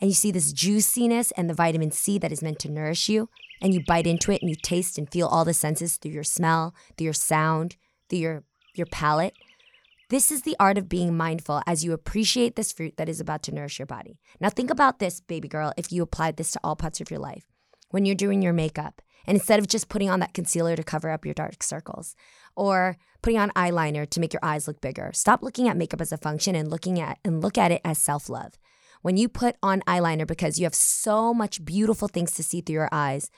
and 0.00 0.10
you 0.10 0.14
see 0.14 0.30
this 0.30 0.52
juiciness 0.52 1.30
and 1.32 1.48
the 1.48 1.54
vitamin 1.54 1.90
C 1.90 2.18
that 2.18 2.32
is 2.32 2.42
meant 2.42 2.58
to 2.60 2.70
nourish 2.70 3.08
you, 3.08 3.28
and 3.60 3.74
you 3.74 3.82
bite 3.86 4.06
into 4.06 4.32
it 4.32 4.40
and 4.40 4.48
you 4.48 4.56
taste 4.56 4.96
and 4.96 5.10
feel 5.10 5.26
all 5.26 5.44
the 5.44 5.52
senses 5.52 5.96
through 5.96 6.12
your 6.12 6.24
smell, 6.24 6.74
through 6.96 7.04
your 7.04 7.12
sound, 7.12 7.76
through 8.08 8.18
your, 8.20 8.44
your 8.74 8.86
palate. 8.86 9.34
This 10.10 10.32
is 10.32 10.42
the 10.42 10.56
art 10.58 10.76
of 10.76 10.88
being 10.88 11.16
mindful 11.16 11.62
as 11.68 11.84
you 11.84 11.92
appreciate 11.92 12.56
this 12.56 12.72
fruit 12.72 12.96
that 12.96 13.08
is 13.08 13.20
about 13.20 13.44
to 13.44 13.54
nourish 13.54 13.78
your 13.78 13.86
body. 13.86 14.18
Now, 14.40 14.48
think 14.48 14.68
about 14.68 14.98
this, 14.98 15.20
baby 15.20 15.46
girl, 15.46 15.72
if 15.76 15.92
you 15.92 16.02
applied 16.02 16.36
this 16.36 16.50
to 16.50 16.60
all 16.64 16.74
parts 16.74 17.00
of 17.00 17.12
your 17.12 17.20
life. 17.20 17.44
When 17.90 18.04
you're 18.04 18.16
doing 18.16 18.42
your 18.42 18.52
makeup, 18.52 19.02
and 19.24 19.36
instead 19.36 19.60
of 19.60 19.68
just 19.68 19.88
putting 19.88 20.10
on 20.10 20.18
that 20.18 20.34
concealer 20.34 20.74
to 20.74 20.82
cover 20.82 21.10
up 21.10 21.24
your 21.24 21.34
dark 21.34 21.62
circles 21.62 22.16
or 22.56 22.96
putting 23.22 23.38
on 23.38 23.50
eyeliner 23.50 24.10
to 24.10 24.18
make 24.18 24.32
your 24.32 24.44
eyes 24.44 24.66
look 24.66 24.80
bigger, 24.80 25.12
stop 25.14 25.44
looking 25.44 25.68
at 25.68 25.76
makeup 25.76 26.00
as 26.00 26.10
a 26.10 26.18
function 26.18 26.56
and 26.56 26.72
looking 26.72 26.98
at 26.98 27.20
and 27.24 27.40
look 27.40 27.56
at 27.56 27.70
it 27.70 27.80
as 27.84 27.96
self-love. 27.96 28.54
When 29.02 29.16
you 29.16 29.28
put 29.28 29.54
on 29.62 29.80
eyeliner 29.82 30.26
because 30.26 30.58
you 30.58 30.64
have 30.64 30.74
so 30.74 31.32
much 31.32 31.64
beautiful 31.64 32.08
things 32.08 32.32
to 32.32 32.42
see 32.42 32.62
through 32.62 32.74
your 32.74 32.88
eyes, 32.90 33.30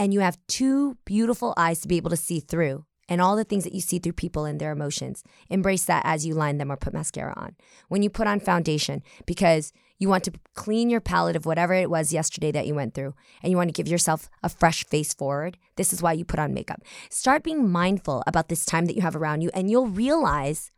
and 0.00 0.12
you 0.12 0.18
have 0.18 0.36
two 0.48 0.96
beautiful 1.04 1.54
eyes 1.56 1.78
to 1.82 1.86
be 1.86 1.96
able 1.96 2.10
to 2.10 2.16
see 2.16 2.40
through 2.40 2.86
and 3.08 3.20
all 3.20 3.36
the 3.36 3.44
things 3.44 3.64
that 3.64 3.74
you 3.74 3.80
see 3.80 3.98
through 3.98 4.12
people 4.12 4.44
and 4.44 4.60
their 4.60 4.72
emotions. 4.72 5.24
Embrace 5.48 5.84
that 5.86 6.02
as 6.04 6.26
you 6.26 6.34
line 6.34 6.58
them 6.58 6.70
or 6.70 6.76
put 6.76 6.92
mascara 6.92 7.32
on. 7.36 7.56
When 7.88 8.02
you 8.02 8.10
put 8.10 8.26
on 8.26 8.40
foundation, 8.40 9.02
because 9.26 9.72
you 9.98 10.08
want 10.08 10.24
to 10.24 10.32
clean 10.54 10.90
your 10.90 11.00
palette 11.00 11.36
of 11.36 11.46
whatever 11.46 11.74
it 11.74 11.90
was 11.90 12.12
yesterday 12.12 12.52
that 12.52 12.66
you 12.66 12.74
went 12.74 12.94
through, 12.94 13.14
and 13.42 13.50
you 13.50 13.56
want 13.56 13.68
to 13.68 13.72
give 13.72 13.88
yourself 13.88 14.28
a 14.42 14.48
fresh 14.48 14.84
face 14.84 15.14
forward, 15.14 15.58
this 15.76 15.92
is 15.92 16.02
why 16.02 16.12
you 16.12 16.24
put 16.24 16.38
on 16.38 16.54
makeup. 16.54 16.82
Start 17.10 17.42
being 17.42 17.68
mindful 17.68 18.22
about 18.26 18.48
this 18.48 18.64
time 18.64 18.86
that 18.86 18.96
you 18.96 19.02
have 19.02 19.16
around 19.16 19.40
you, 19.40 19.50
and 19.54 19.70
you'll 19.70 19.88
realize 19.88 20.70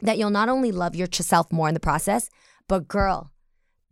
that 0.00 0.18
you'll 0.18 0.30
not 0.30 0.48
only 0.48 0.72
love 0.72 0.96
yourself 0.96 1.52
more 1.52 1.68
in 1.68 1.74
the 1.74 1.80
process, 1.80 2.28
but 2.66 2.88
girl, 2.88 3.30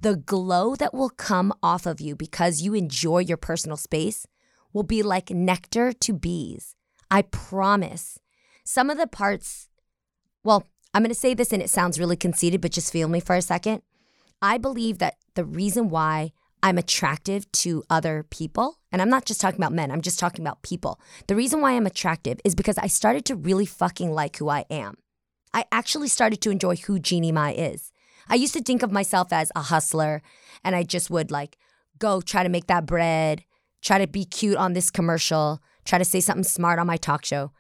the 0.01 0.17
glow 0.17 0.75
that 0.77 0.95
will 0.95 1.11
come 1.11 1.53
off 1.63 1.87
of 1.87 2.01
you 2.01 2.17
because 2.17 2.63
you 2.63 2.75
enjoy 2.75 3.19
your 3.19 3.37
personal 3.37 3.77
space 3.77 4.27
will 4.73 4.83
be 4.83 5.03
like 5.03 5.31
nectar 5.31 5.93
to 5.93 6.13
bees. 6.13 6.75
I 7.11 7.23
promise. 7.23 8.19
Some 8.65 8.91
of 8.91 8.99
the 8.99 9.07
parts, 9.07 9.69
well, 10.45 10.67
I'm 10.95 11.03
going 11.03 11.11
to 11.11 11.15
say 11.15 11.35
this 11.35 11.53
and 11.53 11.63
it 11.63 11.71
sounds 11.71 11.99
really 11.99 12.17
conceited, 12.17 12.61
but 12.61 12.73
just 12.73 12.93
feel 12.93 13.09
me 13.09 13.21
for 13.21 13.37
a 13.37 13.43
second. 13.43 13.83
I 14.43 14.59
believe 14.59 14.99
that 14.99 15.17
the 15.35 15.45
reason 15.45 15.91
why 15.91 16.33
I'm 16.63 16.79
attractive 16.79 17.51
to 17.53 17.83
other 17.89 18.25
people, 18.31 18.79
and 18.93 19.01
I'm 19.01 19.09
not 19.09 19.25
just 19.25 19.41
talking 19.41 19.61
about 19.61 19.73
men, 19.73 19.91
I'm 19.91 20.03
just 20.03 20.19
talking 20.19 20.45
about 20.45 20.63
people. 20.63 21.01
The 21.27 21.37
reason 21.37 21.61
why 21.61 21.73
I'm 21.73 21.87
attractive 21.87 22.41
is 22.45 22.55
because 22.55 22.79
I 22.79 22.87
started 22.87 23.25
to 23.27 23.35
really 23.35 23.67
fucking 23.67 24.13
like 24.13 24.37
who 24.37 24.49
I 24.49 24.67
am. 24.71 24.97
I 25.53 25.65
actually 25.73 26.09
started 26.09 26.41
to 26.43 26.51
enjoy 26.51 26.77
who 26.77 26.99
Jeannie 26.99 27.33
Mai 27.33 27.53
is. 27.53 27.93
I 28.29 28.35
used 28.35 28.55
to 28.55 28.63
think 28.63 28.83
of 28.83 28.93
myself 28.93 29.33
as 29.33 29.51
a 29.57 29.63
hustler, 29.63 30.23
and 30.63 30.77
I 30.77 30.83
just 30.83 31.11
would 31.11 31.31
like 31.31 31.57
go 31.99 32.21
try 32.21 32.43
to 32.43 32.49
make 32.49 32.67
that 32.67 32.87
bread, 32.87 33.45
try 33.83 33.99
to 33.99 34.07
be 34.07 34.25
cute 34.25 34.57
on 34.57 34.73
this 34.75 34.91
commercial, 34.91 35.61
try 35.85 35.99
to 35.99 36.05
say 36.05 36.21
something 36.21 36.45
smart 36.45 36.79
on 36.79 36.87
my 36.87 36.97
talk 36.97 37.25
show. 37.25 37.53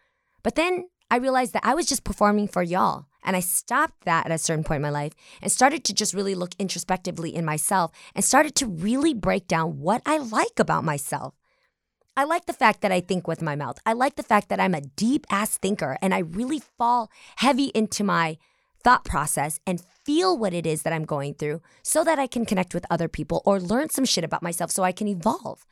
But 0.42 0.54
then 0.54 0.88
I 1.10 1.16
realized 1.16 1.52
that 1.54 1.64
I 1.64 1.74
was 1.74 1.86
just 1.86 2.04
performing 2.04 2.48
for 2.48 2.62
y'all. 2.62 3.06
And 3.22 3.36
I 3.36 3.40
stopped 3.40 4.04
that 4.04 4.26
at 4.26 4.32
a 4.32 4.38
certain 4.38 4.64
point 4.64 4.76
in 4.76 4.82
my 4.82 4.90
life 4.90 5.12
and 5.42 5.52
started 5.52 5.84
to 5.84 5.94
just 5.94 6.14
really 6.14 6.34
look 6.34 6.54
introspectively 6.58 7.34
in 7.34 7.44
myself 7.44 7.92
and 8.14 8.24
started 8.24 8.54
to 8.56 8.66
really 8.66 9.12
break 9.12 9.46
down 9.46 9.80
what 9.80 10.00
I 10.06 10.18
like 10.18 10.58
about 10.58 10.84
myself. 10.84 11.34
I 12.16 12.24
like 12.24 12.46
the 12.46 12.54
fact 12.54 12.80
that 12.80 12.92
I 12.92 13.00
think 13.00 13.28
with 13.28 13.42
my 13.42 13.56
mouth. 13.56 13.78
I 13.84 13.92
like 13.92 14.16
the 14.16 14.22
fact 14.22 14.48
that 14.48 14.60
I'm 14.60 14.74
a 14.74 14.80
deep 14.80 15.26
ass 15.30 15.58
thinker 15.58 15.98
and 16.00 16.14
I 16.14 16.18
really 16.18 16.62
fall 16.78 17.10
heavy 17.36 17.66
into 17.74 18.04
my 18.04 18.38
thought 18.82 19.04
process 19.04 19.60
and 19.66 19.82
feel 20.04 20.36
what 20.36 20.54
it 20.54 20.66
is 20.66 20.82
that 20.82 20.92
I'm 20.92 21.04
going 21.04 21.34
through 21.34 21.60
so 21.82 22.02
that 22.04 22.18
I 22.18 22.26
can 22.26 22.46
connect 22.46 22.74
with 22.74 22.86
other 22.90 23.08
people 23.08 23.42
or 23.44 23.60
learn 23.60 23.90
some 23.90 24.04
shit 24.04 24.24
about 24.24 24.42
myself 24.42 24.70
so 24.70 24.82
I 24.82 24.92
can 24.92 25.08
evolve. 25.08 25.66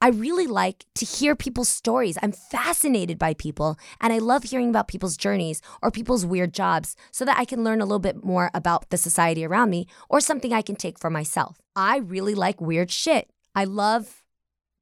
I 0.00 0.08
really 0.08 0.46
like 0.46 0.86
to 0.96 1.04
hear 1.04 1.34
people's 1.34 1.68
stories. 1.68 2.18
I'm 2.22 2.32
fascinated 2.32 3.18
by 3.18 3.34
people 3.34 3.78
and 4.00 4.12
I 4.12 4.18
love 4.18 4.44
hearing 4.44 4.70
about 4.70 4.88
people's 4.88 5.16
journeys 5.16 5.62
or 5.82 5.90
people's 5.90 6.26
weird 6.26 6.52
jobs 6.52 6.96
so 7.10 7.24
that 7.24 7.38
I 7.38 7.44
can 7.44 7.64
learn 7.64 7.80
a 7.80 7.84
little 7.84 7.98
bit 7.98 8.24
more 8.24 8.50
about 8.54 8.90
the 8.90 8.96
society 8.96 9.44
around 9.44 9.70
me 9.70 9.86
or 10.08 10.20
something 10.20 10.52
I 10.52 10.62
can 10.62 10.76
take 10.76 10.98
for 10.98 11.10
myself. 11.10 11.60
I 11.74 11.98
really 11.98 12.34
like 12.34 12.60
weird 12.60 12.90
shit. 12.90 13.30
I 13.54 13.64
love 13.64 14.22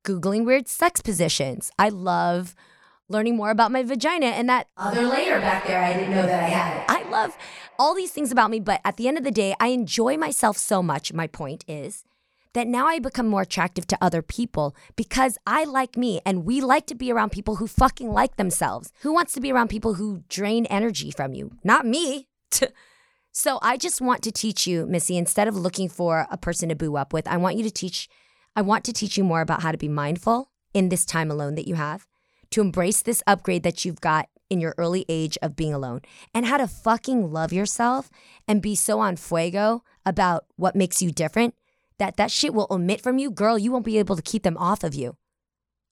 Googling 0.04 0.44
weird 0.44 0.68
sex 0.68 1.00
positions. 1.00 1.70
I 1.78 1.88
love 1.88 2.54
learning 3.08 3.36
more 3.36 3.50
about 3.50 3.70
my 3.70 3.82
vagina 3.82 4.26
and 4.26 4.48
that 4.48 4.68
other 4.76 5.02
layer 5.02 5.40
back 5.40 5.66
there 5.66 5.82
I 5.82 5.92
didn't 5.92 6.10
know 6.10 6.26
that 6.26 6.42
I 6.42 6.48
had. 6.48 6.76
It. 6.78 6.84
I 6.88 7.10
love 7.10 7.36
all 7.78 7.94
these 7.94 8.10
things 8.10 8.32
about 8.32 8.50
me, 8.50 8.58
but 8.58 8.80
at 8.84 8.96
the 8.96 9.06
end 9.06 9.18
of 9.18 9.24
the 9.24 9.30
day, 9.30 9.54
I 9.60 9.68
enjoy 9.68 10.16
myself 10.16 10.56
so 10.56 10.82
much. 10.82 11.12
My 11.12 11.26
point 11.26 11.64
is 11.68 12.04
that 12.54 12.66
now 12.66 12.86
I 12.86 12.98
become 12.98 13.28
more 13.28 13.42
attractive 13.42 13.86
to 13.88 13.98
other 14.00 14.22
people 14.22 14.76
because 14.96 15.38
I 15.46 15.64
like 15.64 15.96
me 15.96 16.20
and 16.26 16.44
we 16.44 16.60
like 16.60 16.86
to 16.86 16.94
be 16.94 17.10
around 17.10 17.32
people 17.32 17.56
who 17.56 17.66
fucking 17.66 18.12
like 18.12 18.36
themselves. 18.36 18.92
Who 19.00 19.12
wants 19.12 19.32
to 19.34 19.40
be 19.40 19.52
around 19.52 19.68
people 19.68 19.94
who 19.94 20.22
drain 20.28 20.66
energy 20.66 21.10
from 21.10 21.32
you? 21.32 21.52
Not 21.64 21.86
me. 21.86 22.28
so 23.32 23.58
I 23.62 23.76
just 23.76 24.00
want 24.00 24.22
to 24.22 24.32
teach 24.32 24.66
you, 24.66 24.86
Missy, 24.86 25.16
instead 25.16 25.48
of 25.48 25.56
looking 25.56 25.88
for 25.88 26.26
a 26.30 26.36
person 26.36 26.68
to 26.68 26.74
boo 26.74 26.96
up 26.96 27.12
with, 27.12 27.26
I 27.26 27.36
want 27.36 27.56
you 27.56 27.62
to 27.64 27.70
teach 27.70 28.08
I 28.54 28.60
want 28.60 28.84
to 28.84 28.92
teach 28.92 29.16
you 29.16 29.24
more 29.24 29.40
about 29.40 29.62
how 29.62 29.72
to 29.72 29.78
be 29.78 29.88
mindful 29.88 30.50
in 30.74 30.90
this 30.90 31.06
time 31.06 31.30
alone 31.30 31.54
that 31.54 31.66
you 31.66 31.74
have, 31.74 32.06
to 32.50 32.60
embrace 32.60 33.00
this 33.00 33.22
upgrade 33.26 33.62
that 33.62 33.84
you've 33.84 34.02
got 34.02 34.28
in 34.50 34.60
your 34.60 34.74
early 34.76 35.06
age 35.08 35.38
of 35.40 35.56
being 35.56 35.72
alone, 35.72 36.02
and 36.34 36.44
how 36.44 36.58
to 36.58 36.68
fucking 36.68 37.32
love 37.32 37.50
yourself 37.50 38.10
and 38.46 38.60
be 38.60 38.74
so 38.74 39.00
on 39.00 39.16
fuego 39.16 39.82
about 40.04 40.44
what 40.56 40.76
makes 40.76 41.00
you 41.00 41.10
different 41.10 41.54
that 41.98 42.16
that 42.16 42.30
shit 42.30 42.54
will 42.54 42.66
omit 42.70 43.00
from 43.00 43.18
you, 43.18 43.30
girl, 43.30 43.58
you 43.58 43.72
won't 43.72 43.84
be 43.84 43.98
able 43.98 44.16
to 44.16 44.22
keep 44.22 44.42
them 44.42 44.56
off 44.56 44.84
of 44.84 44.94
you. 44.94 45.16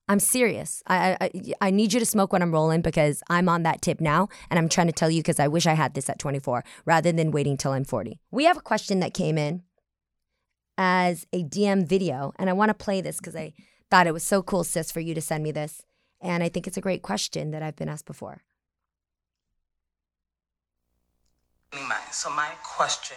I'm 0.08 0.18
serious. 0.18 0.82
I, 0.88 1.16
I 1.20 1.30
I 1.60 1.70
need 1.70 1.92
you 1.92 2.00
to 2.00 2.06
smoke 2.06 2.32
when 2.32 2.42
I'm 2.42 2.50
rolling 2.50 2.82
because 2.82 3.22
I'm 3.30 3.48
on 3.48 3.62
that 3.62 3.80
tip 3.80 4.00
now, 4.00 4.28
and 4.50 4.58
I'm 4.58 4.68
trying 4.68 4.88
to 4.88 4.92
tell 4.92 5.08
you 5.08 5.22
because 5.22 5.38
I 5.38 5.46
wish 5.46 5.66
I 5.66 5.74
had 5.74 5.94
this 5.94 6.10
at 6.10 6.18
24 6.18 6.64
rather 6.84 7.12
than 7.12 7.30
waiting 7.30 7.56
till 7.56 7.72
I'm 7.72 7.84
40. 7.84 8.18
We 8.32 8.44
have 8.44 8.56
a 8.56 8.60
question 8.60 8.98
that 9.00 9.14
came 9.14 9.38
in 9.38 9.62
as 10.76 11.26
a 11.32 11.44
DM 11.44 11.86
video, 11.86 12.32
and 12.40 12.50
I 12.50 12.54
want 12.54 12.70
to 12.70 12.74
play 12.74 13.00
this 13.00 13.18
because 13.18 13.36
I 13.36 13.52
thought 13.88 14.08
it 14.08 14.12
was 14.12 14.24
so 14.24 14.42
cool, 14.42 14.64
sis, 14.64 14.90
for 14.90 14.98
you 14.98 15.14
to 15.14 15.20
send 15.20 15.44
me 15.44 15.52
this, 15.52 15.82
and 16.20 16.42
I 16.42 16.48
think 16.48 16.66
it's 16.66 16.76
a 16.76 16.80
great 16.80 17.02
question 17.02 17.52
that 17.52 17.62
I've 17.62 17.76
been 17.76 17.88
asked 17.88 18.06
before. 18.06 18.42
So 22.10 22.28
my 22.30 22.50
question 22.64 23.16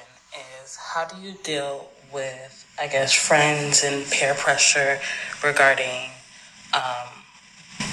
is, 0.63 0.75
how 0.75 1.05
do 1.05 1.19
you 1.21 1.33
deal 1.43 1.87
with, 2.13 2.65
I 2.79 2.87
guess, 2.87 3.13
friends 3.13 3.83
and 3.83 4.05
peer 4.11 4.33
pressure 4.33 4.99
regarding 5.43 6.11
um, 6.73 7.09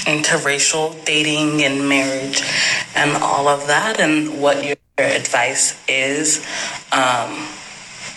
interracial 0.06 1.04
dating 1.04 1.62
and 1.62 1.88
marriage 1.88 2.42
and 2.94 3.22
all 3.22 3.48
of 3.48 3.66
that, 3.66 4.00
and 4.00 4.40
what 4.40 4.64
your 4.64 4.76
advice 4.98 5.80
is? 5.88 6.44
Um, 6.92 7.46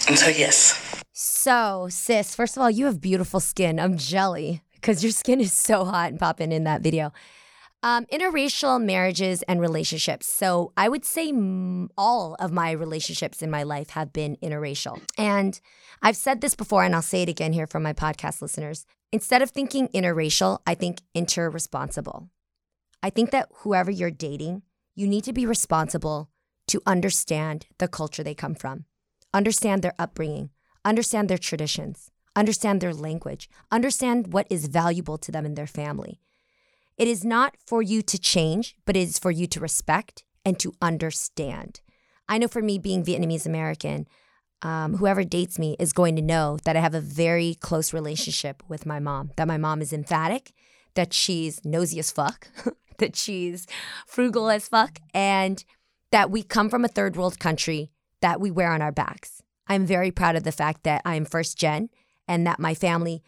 and 0.07 0.17
so, 0.17 0.27
yes. 0.27 0.79
So, 1.11 1.87
sis, 1.89 2.35
first 2.35 2.57
of 2.57 2.63
all, 2.63 2.71
you 2.71 2.85
have 2.85 2.99
beautiful 2.99 3.39
skin. 3.39 3.79
I'm 3.79 3.97
jelly 3.97 4.61
because 4.75 5.03
your 5.03 5.11
skin 5.11 5.39
is 5.39 5.53
so 5.53 5.85
hot 5.85 6.09
and 6.09 6.19
popping 6.19 6.51
in 6.51 6.63
that 6.65 6.81
video. 6.81 7.13
Um, 7.85 8.05
interracial 8.05 8.81
marriages 8.81 9.41
and 9.41 9.59
relationships. 9.59 10.25
So 10.25 10.71
I 10.77 10.87
would 10.87 11.03
say 11.03 11.29
m- 11.29 11.89
all 11.97 12.35
of 12.39 12.49
my 12.49 12.71
relationships 12.71 13.41
in 13.41 13.51
my 13.51 13.63
life 13.63 13.89
have 13.89 14.13
been 14.13 14.37
interracial. 14.37 15.01
And 15.17 15.59
I've 16.01 16.15
said 16.15 16.39
this 16.39 16.55
before, 16.55 16.85
and 16.85 16.95
I'll 16.95 17.01
say 17.01 17.23
it 17.23 17.29
again 17.29 17.51
here 17.51 17.67
for 17.67 17.81
my 17.81 17.91
podcast 17.91 18.41
listeners. 18.41 18.85
Instead 19.11 19.41
of 19.41 19.49
thinking 19.49 19.89
interracial, 19.89 20.59
I 20.65 20.75
think 20.75 21.01
interresponsible. 21.13 22.29
I 23.03 23.09
think 23.09 23.31
that 23.31 23.49
whoever 23.57 23.91
you're 23.91 24.11
dating, 24.11 24.61
you 24.95 25.05
need 25.05 25.25
to 25.25 25.33
be 25.33 25.45
responsible 25.45 26.29
to 26.69 26.81
understand 26.85 27.65
the 27.79 27.89
culture 27.89 28.23
they 28.23 28.33
come 28.33 28.55
from, 28.55 28.85
understand 29.33 29.81
their 29.81 29.93
upbringing, 29.99 30.51
understand 30.85 31.29
their 31.29 31.37
traditions, 31.37 32.11
understand 32.33 32.79
their 32.79 32.93
language, 32.93 33.49
understand 33.71 34.31
what 34.31 34.47
is 34.49 34.67
valuable 34.67 35.17
to 35.17 35.33
them 35.33 35.45
and 35.45 35.57
their 35.57 35.67
family. 35.67 36.21
It 36.97 37.07
is 37.07 37.25
not 37.25 37.55
for 37.65 37.81
you 37.81 38.01
to 38.03 38.19
change, 38.19 38.75
but 38.85 38.95
it 38.95 39.01
is 39.01 39.19
for 39.19 39.31
you 39.31 39.47
to 39.47 39.59
respect 39.59 40.23
and 40.45 40.59
to 40.59 40.73
understand. 40.81 41.81
I 42.29 42.37
know 42.37 42.47
for 42.47 42.61
me, 42.61 42.77
being 42.77 43.03
Vietnamese 43.03 43.45
American, 43.45 44.07
um, 44.61 44.95
whoever 44.97 45.23
dates 45.23 45.59
me 45.59 45.75
is 45.79 45.91
going 45.91 46.15
to 46.15 46.21
know 46.21 46.57
that 46.63 46.77
I 46.77 46.79
have 46.79 46.95
a 46.95 47.01
very 47.01 47.55
close 47.55 47.93
relationship 47.93 48.63
with 48.67 48.85
my 48.85 48.99
mom, 48.99 49.31
that 49.35 49.47
my 49.47 49.57
mom 49.57 49.81
is 49.81 49.91
emphatic, 49.91 50.53
that 50.93 51.13
she's 51.13 51.63
nosy 51.65 51.99
as 51.99 52.11
fuck, 52.11 52.47
that 52.97 53.15
she's 53.15 53.67
frugal 54.07 54.49
as 54.49 54.67
fuck, 54.67 54.99
and 55.13 55.65
that 56.11 56.31
we 56.31 56.43
come 56.43 56.69
from 56.69 56.85
a 56.85 56.89
third 56.89 57.15
world 57.15 57.39
country 57.39 57.91
that 58.21 58.39
we 58.39 58.51
wear 58.51 58.71
on 58.71 58.81
our 58.81 58.91
backs. 58.91 59.41
I'm 59.67 59.85
very 59.85 60.11
proud 60.11 60.35
of 60.35 60.43
the 60.43 60.51
fact 60.51 60.83
that 60.83 61.01
I'm 61.03 61.25
first 61.25 61.57
gen 61.57 61.89
and 62.27 62.45
that 62.47 62.59
my 62.59 62.73
family 62.73 63.21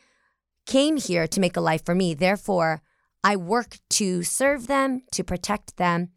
came 0.65 0.97
here 0.97 1.27
to 1.27 1.39
make 1.39 1.57
a 1.57 1.61
life 1.61 1.83
for 1.83 1.95
me. 1.95 2.13
Therefore, 2.13 2.81
I 3.25 3.37
work 3.37 3.79
to 3.89 4.21
serve 4.21 4.67
them, 4.67 5.01
to 5.13 5.23
protect 5.23 5.77
them, 5.77 6.11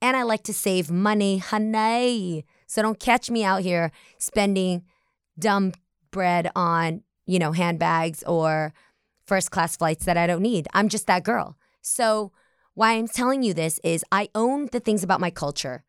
and 0.00 0.16
I 0.16 0.22
like 0.22 0.44
to 0.44 0.52
save 0.52 0.92
money, 0.92 1.38
honey. 1.38 2.44
So 2.68 2.82
don't 2.82 3.00
catch 3.00 3.28
me 3.32 3.42
out 3.42 3.62
here 3.62 3.90
spending 4.18 4.84
dumb 5.36 5.72
bread 6.12 6.52
on, 6.54 7.02
you 7.26 7.40
know, 7.40 7.50
handbags 7.50 8.22
or 8.22 8.72
first 9.26 9.50
class 9.50 9.76
flights 9.76 10.04
that 10.04 10.16
I 10.16 10.28
don't 10.28 10.40
need. 10.40 10.68
I'm 10.72 10.88
just 10.88 11.08
that 11.08 11.24
girl. 11.24 11.56
So 11.82 12.30
why 12.74 12.92
I'm 12.92 13.08
telling 13.08 13.42
you 13.42 13.52
this 13.52 13.80
is 13.82 14.04
I 14.12 14.28
own 14.32 14.68
the 14.70 14.78
things 14.78 15.02
about 15.02 15.20
my 15.20 15.30
culture 15.30 15.82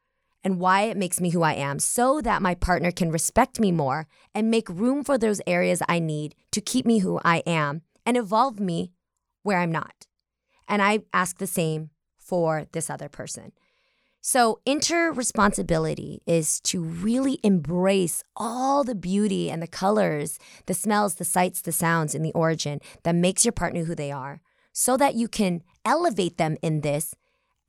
and 0.43 0.59
why 0.59 0.85
it 0.85 0.97
makes 0.97 1.21
me 1.21 1.29
who 1.29 1.43
I 1.43 1.53
am 1.53 1.77
so 1.77 2.19
that 2.21 2.41
my 2.41 2.55
partner 2.55 2.91
can 2.91 3.11
respect 3.11 3.59
me 3.59 3.71
more 3.71 4.07
and 4.33 4.49
make 4.49 4.69
room 4.69 5.03
for 5.03 5.19
those 5.19 5.39
areas 5.45 5.83
I 5.87 5.99
need 5.99 6.33
to 6.51 6.61
keep 6.61 6.83
me 6.83 6.99
who 6.99 7.19
I 7.23 7.43
am 7.45 7.83
and 8.07 8.17
evolve 8.17 8.59
me 8.59 8.93
where 9.43 9.59
I'm 9.59 9.71
not. 9.71 10.06
And 10.67 10.81
I 10.81 10.99
ask 11.13 11.37
the 11.37 11.47
same 11.47 11.89
for 12.17 12.65
this 12.71 12.89
other 12.89 13.09
person. 13.09 13.51
So, 14.19 14.59
inter 14.65 15.11
responsibility 15.13 16.21
is 16.25 16.59
to 16.61 16.83
really 16.83 17.39
embrace 17.43 18.23
all 18.35 18.83
the 18.83 18.95
beauty 18.95 19.49
and 19.49 19.61
the 19.61 19.67
colors, 19.67 20.37
the 20.65 20.73
smells, 20.73 21.15
the 21.15 21.23
sights, 21.23 21.61
the 21.61 21.71
sounds, 21.71 22.13
and 22.13 22.25
the 22.25 22.33
origin 22.33 22.81
that 23.03 23.15
makes 23.15 23.45
your 23.45 23.53
partner 23.53 23.85
who 23.85 23.95
they 23.95 24.11
are 24.11 24.41
so 24.73 24.97
that 24.97 25.15
you 25.15 25.29
can 25.29 25.63
elevate 25.85 26.37
them 26.37 26.57
in 26.61 26.81
this 26.81 27.15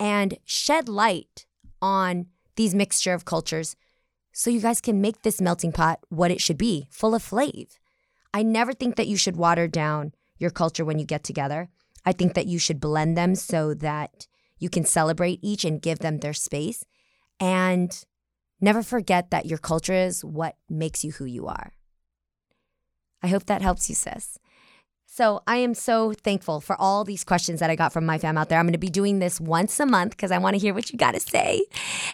and 0.00 0.38
shed 0.44 0.88
light 0.88 1.46
on 1.80 2.26
these 2.56 2.74
mixture 2.74 3.14
of 3.14 3.24
cultures 3.24 3.76
so 4.32 4.50
you 4.50 4.60
guys 4.60 4.80
can 4.80 5.00
make 5.00 5.22
this 5.22 5.40
melting 5.40 5.72
pot 5.72 6.00
what 6.08 6.30
it 6.30 6.40
should 6.40 6.58
be, 6.58 6.88
full 6.90 7.14
of 7.14 7.22
flavor. 7.22 7.70
I 8.34 8.42
never 8.42 8.72
think 8.72 8.96
that 8.96 9.06
you 9.08 9.16
should 9.16 9.36
water 9.36 9.68
down 9.68 10.12
your 10.38 10.50
culture 10.50 10.84
when 10.84 10.98
you 10.98 11.04
get 11.04 11.24
together. 11.24 11.68
I 12.04 12.12
think 12.12 12.34
that 12.34 12.46
you 12.46 12.58
should 12.58 12.80
blend 12.80 13.16
them 13.16 13.34
so 13.34 13.74
that 13.74 14.26
you 14.58 14.68
can 14.68 14.84
celebrate 14.84 15.40
each 15.42 15.64
and 15.64 15.82
give 15.82 16.00
them 16.00 16.18
their 16.18 16.32
space. 16.32 16.84
And 17.40 18.04
never 18.60 18.82
forget 18.82 19.30
that 19.30 19.46
your 19.46 19.58
culture 19.58 19.94
is 19.94 20.24
what 20.24 20.56
makes 20.68 21.04
you 21.04 21.12
who 21.12 21.24
you 21.24 21.46
are. 21.46 21.72
I 23.22 23.28
hope 23.28 23.46
that 23.46 23.62
helps 23.62 23.88
you, 23.88 23.94
sis. 23.94 24.38
So 25.06 25.42
I 25.46 25.56
am 25.56 25.74
so 25.74 26.12
thankful 26.12 26.60
for 26.60 26.76
all 26.80 27.02
these 27.02 27.24
questions 27.24 27.60
that 27.60 27.70
I 27.70 27.76
got 27.76 27.92
from 27.92 28.06
my 28.06 28.18
fam 28.18 28.38
out 28.38 28.48
there. 28.48 28.58
I'm 28.58 28.66
going 28.66 28.72
to 28.72 28.78
be 28.78 28.88
doing 28.88 29.18
this 29.18 29.40
once 29.40 29.80
a 29.80 29.86
month 29.86 30.12
because 30.12 30.30
I 30.30 30.38
want 30.38 30.54
to 30.54 30.60
hear 30.60 30.74
what 30.74 30.90
you 30.92 30.98
got 30.98 31.14
to 31.14 31.20
say. 31.20 31.64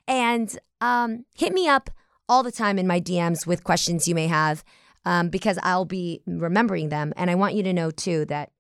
And 0.07 0.57
um, 0.81 1.25
hit 1.35 1.53
me 1.53 1.69
up 1.69 1.91
all 2.29 2.43
the 2.43 2.53
time 2.53 2.79
in 2.79 2.87
my 2.87 3.01
DMs 3.01 3.47
with 3.47 3.65
questions 3.65 4.09
you 4.09 4.15
may 4.15 4.29
have 4.29 4.65
um, 5.05 5.29
because 5.29 5.59
I'll 5.63 5.85
be 5.85 6.23
remembering 6.27 6.89
them. 6.89 7.13
And 7.17 7.31
I 7.31 7.35
want 7.35 7.55
you 7.55 7.63
to 7.65 7.73
know 7.73 7.91
too 7.91 8.25
that 8.27 8.53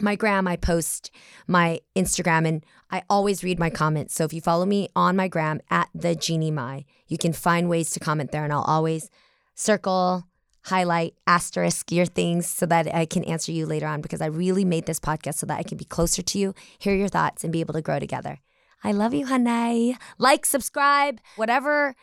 my 0.00 0.16
gram, 0.16 0.46
I 0.46 0.56
post 0.56 1.10
my 1.46 1.80
Instagram, 1.96 2.46
and 2.46 2.64
I 2.90 3.02
always 3.08 3.44
read 3.44 3.58
my 3.58 3.70
comments. 3.70 4.14
So 4.14 4.24
if 4.24 4.32
you 4.32 4.40
follow 4.40 4.66
me 4.66 4.88
on 4.94 5.16
my 5.16 5.28
gram 5.28 5.60
at 5.70 5.88
the 5.94 6.14
Jeannie 6.14 6.50
Mai, 6.50 6.84
you 7.06 7.18
can 7.18 7.32
find 7.32 7.68
ways 7.68 7.90
to 7.90 8.00
comment 8.00 8.32
there, 8.32 8.44
and 8.44 8.52
I'll 8.52 8.62
always 8.62 9.10
circle, 9.54 10.26
highlight, 10.64 11.14
asterisk 11.26 11.90
your 11.92 12.06
things 12.06 12.46
so 12.46 12.66
that 12.66 12.94
I 12.94 13.06
can 13.06 13.24
answer 13.24 13.52
you 13.52 13.66
later 13.66 13.86
on 13.86 14.00
because 14.00 14.20
I 14.20 14.26
really 14.26 14.64
made 14.64 14.86
this 14.86 15.00
podcast 15.00 15.34
so 15.34 15.46
that 15.46 15.58
I 15.58 15.62
can 15.62 15.76
be 15.76 15.84
closer 15.84 16.22
to 16.22 16.38
you, 16.38 16.54
hear 16.78 16.94
your 16.94 17.08
thoughts, 17.08 17.44
and 17.44 17.52
be 17.52 17.60
able 17.60 17.74
to 17.74 17.82
grow 17.82 17.98
together. 17.98 18.38
I 18.82 18.92
love 18.92 19.12
you, 19.12 19.26
honey. 19.26 19.96
Like, 20.18 20.46
subscribe, 20.46 21.20
whatever 21.36 21.94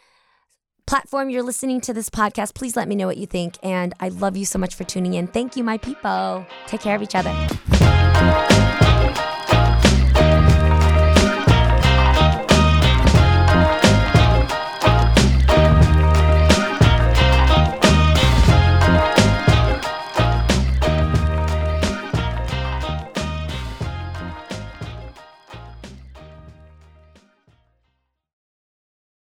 platform 0.87 1.29
you're 1.29 1.43
listening 1.43 1.81
to 1.81 1.93
this 1.93 2.09
podcast, 2.09 2.55
please 2.55 2.75
let 2.75 2.87
me 2.87 2.95
know 2.95 3.05
what 3.05 3.17
you 3.17 3.27
think. 3.27 3.57
And 3.61 3.93
I 3.99 4.09
love 4.09 4.35
you 4.35 4.45
so 4.45 4.57
much 4.57 4.73
for 4.73 4.85
tuning 4.85 5.13
in. 5.13 5.27
Thank 5.27 5.55
you, 5.55 5.63
my 5.63 5.77
people. 5.77 6.47
Take 6.65 6.81
care 6.81 6.95
of 6.95 7.03
each 7.03 7.13
other. 7.13 8.86